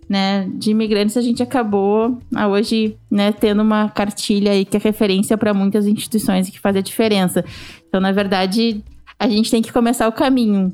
né, 0.08 0.46
de 0.54 0.70
imigrantes, 0.70 1.16
a 1.16 1.22
gente 1.22 1.42
acabou 1.42 2.18
ah, 2.34 2.46
hoje 2.46 2.96
né, 3.10 3.32
tendo 3.32 3.62
uma 3.62 3.88
cartilha 3.88 4.52
aí 4.52 4.64
que 4.64 4.76
é 4.76 4.80
referência 4.80 5.36
para 5.38 5.54
muitas 5.54 5.86
instituições 5.86 6.48
e 6.48 6.52
que 6.52 6.60
faz 6.60 6.76
a 6.76 6.80
diferença. 6.80 7.44
Então, 7.88 8.00
na 8.00 8.12
verdade, 8.12 8.84
a 9.18 9.28
gente 9.28 9.50
tem 9.50 9.62
que 9.62 9.72
começar 9.72 10.06
o 10.06 10.12
caminho 10.12 10.72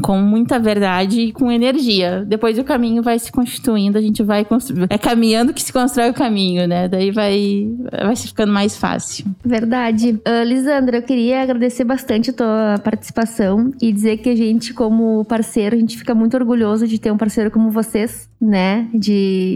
com 0.00 0.18
muita 0.18 0.58
verdade 0.58 1.20
e 1.20 1.32
com 1.32 1.50
energia. 1.50 2.24
Depois 2.26 2.58
o 2.58 2.64
caminho 2.64 3.02
vai 3.02 3.18
se 3.18 3.30
constituindo, 3.30 3.98
a 3.98 4.00
gente 4.00 4.22
vai 4.22 4.44
construir. 4.44 4.86
É 4.88 4.98
caminhando 4.98 5.52
que 5.52 5.62
se 5.62 5.72
constrói 5.72 6.10
o 6.10 6.14
caminho, 6.14 6.66
né? 6.66 6.88
Daí 6.88 7.10
vai, 7.10 7.68
vai 8.04 8.16
se 8.16 8.28
ficando 8.28 8.52
mais 8.52 8.76
fácil. 8.76 9.26
Verdade. 9.44 10.18
Uh, 10.26 10.44
Lisandra, 10.44 10.98
eu 10.98 11.02
queria 11.02 11.42
agradecer 11.42 11.84
bastante 11.84 12.30
a 12.30 12.32
tua 12.32 12.74
participação 12.82 13.72
e 13.80 13.92
dizer 13.92 14.18
que 14.18 14.28
a 14.28 14.36
gente, 14.36 14.72
como 14.72 15.24
parceiro, 15.24 15.76
a 15.76 15.78
gente 15.78 15.98
fica 15.98 16.14
muito 16.14 16.34
orgulhoso 16.34 16.86
de 16.86 16.98
ter 16.98 17.10
um 17.10 17.16
parceiro 17.16 17.50
como 17.50 17.70
vocês, 17.70 18.28
né? 18.40 18.88
De 18.94 19.10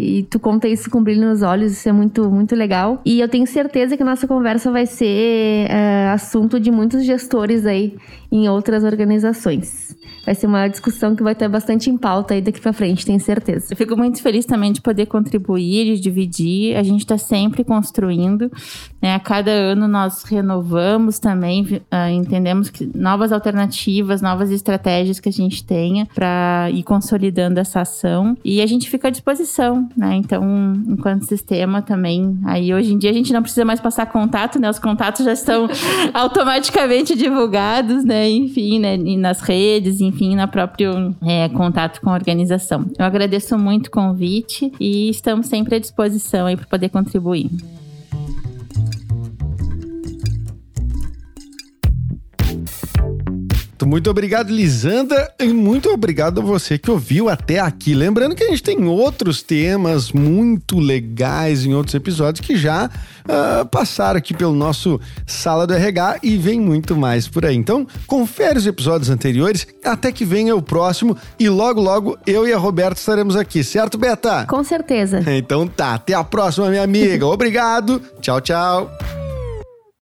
e 0.05 0.27
tu 0.31 0.39
conta 0.39 0.69
isso 0.69 0.91
com 0.91 1.03
brilho 1.03 1.29
nos 1.29 1.43
olhos, 1.43 1.73
isso 1.73 1.89
é 1.89 1.93
muito, 1.93 2.31
muito 2.31 2.55
legal. 2.55 3.01
E 3.05 3.21
eu 3.21 3.29
tenho 3.29 3.47
certeza 3.47 3.97
que 3.97 4.03
a 4.03 4.07
nossa 4.07 4.27
conversa 4.27 4.71
vai 4.71 4.87
ser 4.87 5.69
uh, 5.69 6.15
assunto 6.15 6.61
de 6.61 6.71
muitos 6.71 7.05
gestores 7.05 7.65
aí 7.65 7.95
em 8.35 8.49
outras 8.49 8.83
organizações. 8.83 9.97
Vai 10.25 10.35
ser 10.35 10.47
uma 10.47 10.67
discussão 10.67 11.15
que 11.15 11.23
vai 11.23 11.35
ter 11.35 11.49
bastante 11.49 11.91
em 11.91 11.97
pauta 11.97 12.35
aí 12.35 12.41
daqui 12.41 12.61
para 12.61 12.73
frente, 12.73 13.05
tenho 13.05 13.21
certeza. 13.21 13.67
Eu 13.71 13.77
fico 13.77 13.97
muito 13.97 14.21
feliz 14.23 14.45
também 14.47 14.73
de 14.73 14.81
poder 14.81 15.07
contribuir, 15.07 15.95
de 15.95 16.01
dividir. 16.01 16.77
A 16.77 16.83
gente 16.83 17.01
está 17.01 17.19
sempre 17.19 17.63
construindo. 17.63 18.51
Né? 19.01 19.15
A 19.15 19.21
cada 19.21 19.51
ano 19.51 19.87
nós 19.87 20.25
renovamos 20.25 21.19
também, 21.19 21.63
uh, 21.63 22.11
entendemos 22.11 22.71
que 22.71 22.91
novas 22.95 23.33
alternativas, 23.33 24.23
novas 24.23 24.51
estratégias 24.51 25.21
que 25.21 25.29
a 25.29 25.33
gente 25.33 25.63
tenha 25.63 26.07
para 26.07 26.71
ir 26.73 26.83
consolidando 26.83 27.61
essa 27.61 27.83
ação. 27.83 28.37
E 28.45 28.63
a 28.63 28.67
gente 28.67 28.89
fica 28.89 29.09
à 29.09 29.11
disposição, 29.11 29.89
né? 29.97 30.17
Então, 30.17 30.43
enquanto 30.89 31.25
sistema 31.27 31.83
também. 31.83 32.39
Aí 32.45 32.73
hoje 32.73 32.95
em 32.95 32.99
dia 32.99 33.11
a 33.11 33.15
gente 33.15 33.33
não 33.33 33.43
precisa 33.43 33.65
mais 33.65 33.81
passar 33.81 34.07
contato, 34.07 34.59
né? 34.59 34.71
Os 34.71 34.79
contatos 34.79 35.25
já 35.25 35.33
estão 35.33 35.69
automaticamente 36.15 37.15
divulgados, 37.15 38.05
né? 38.05 38.24
Enfim, 38.29 38.79
né? 38.79 38.97
Nas 38.97 39.41
redes, 39.41 40.01
enfim, 40.01 40.37
no 40.37 40.47
próprio 40.49 41.15
é, 41.23 41.49
contato 41.49 42.01
com 42.01 42.11
a 42.11 42.15
organização. 42.15 42.87
Eu 42.99 43.05
agradeço 43.05 43.59
muito 43.59 43.87
o 43.89 43.91
convite 43.91 44.73
e 44.81 45.09
estamos 45.09 45.47
sempre 45.47 45.77
à 45.77 45.79
disposição 45.79 46.47
aí 46.47 46.57
para 46.57 46.67
poder 46.67 46.89
contribuir. 46.89 47.51
Muito 53.87 54.11
obrigado, 54.11 54.51
Lisandra, 54.51 55.33
e 55.39 55.47
muito 55.49 55.91
obrigado 55.91 56.41
a 56.41 56.45
você 56.45 56.79
que 56.79 56.91
ouviu 56.91 57.29
até 57.29 57.61
aqui. 57.61 57.95
Lembrando 57.95 58.35
que 58.35 58.43
a 58.43 58.49
gente 58.49 58.63
tem 58.63 58.85
outros 58.87 59.43
temas 59.43 60.13
muito 60.13 60.79
legais 60.79 61.65
em 61.65 61.75
outros 61.75 61.95
episódios 61.95 62.45
que 62.45 62.57
já 62.57 62.87
uh, 62.89 63.67
passaram 63.67 64.19
aqui 64.19 64.35
pelo 64.35 64.55
nosso 64.55 65.01
Sala 65.27 65.67
do 65.67 65.75
RH 65.75 66.21
e 66.23 66.37
vem 66.37 66.61
muito 66.61 66.97
mais 66.97 67.29
por 67.29 67.45
aí. 67.45 67.57
Então, 67.57 67.87
confere 68.07 68.59
os 68.59 68.67
episódios 68.67 69.11
anteriores 69.11 69.67
até 69.85 70.11
que 70.11 70.25
venha 70.25 70.57
o 70.57 70.63
próximo 70.63 71.17
e 71.39 71.49
logo, 71.49 71.81
logo 71.81 72.19
eu 72.27 72.47
e 72.49 72.53
a 72.53 72.59
Roberta 72.59 72.99
estaremos 72.99 73.37
aqui, 73.37 73.63
certo, 73.63 73.99
Beta? 73.99 74.47
Com 74.47 74.65
certeza. 74.65 75.23
Então 75.45 75.67
tá, 75.67 75.95
até 75.95 76.15
a 76.15 76.23
próxima, 76.23 76.71
minha 76.71 76.83
amiga. 76.83 77.27
Obrigado. 77.27 78.01
Tchau, 78.21 78.41
tchau. 78.41 79.24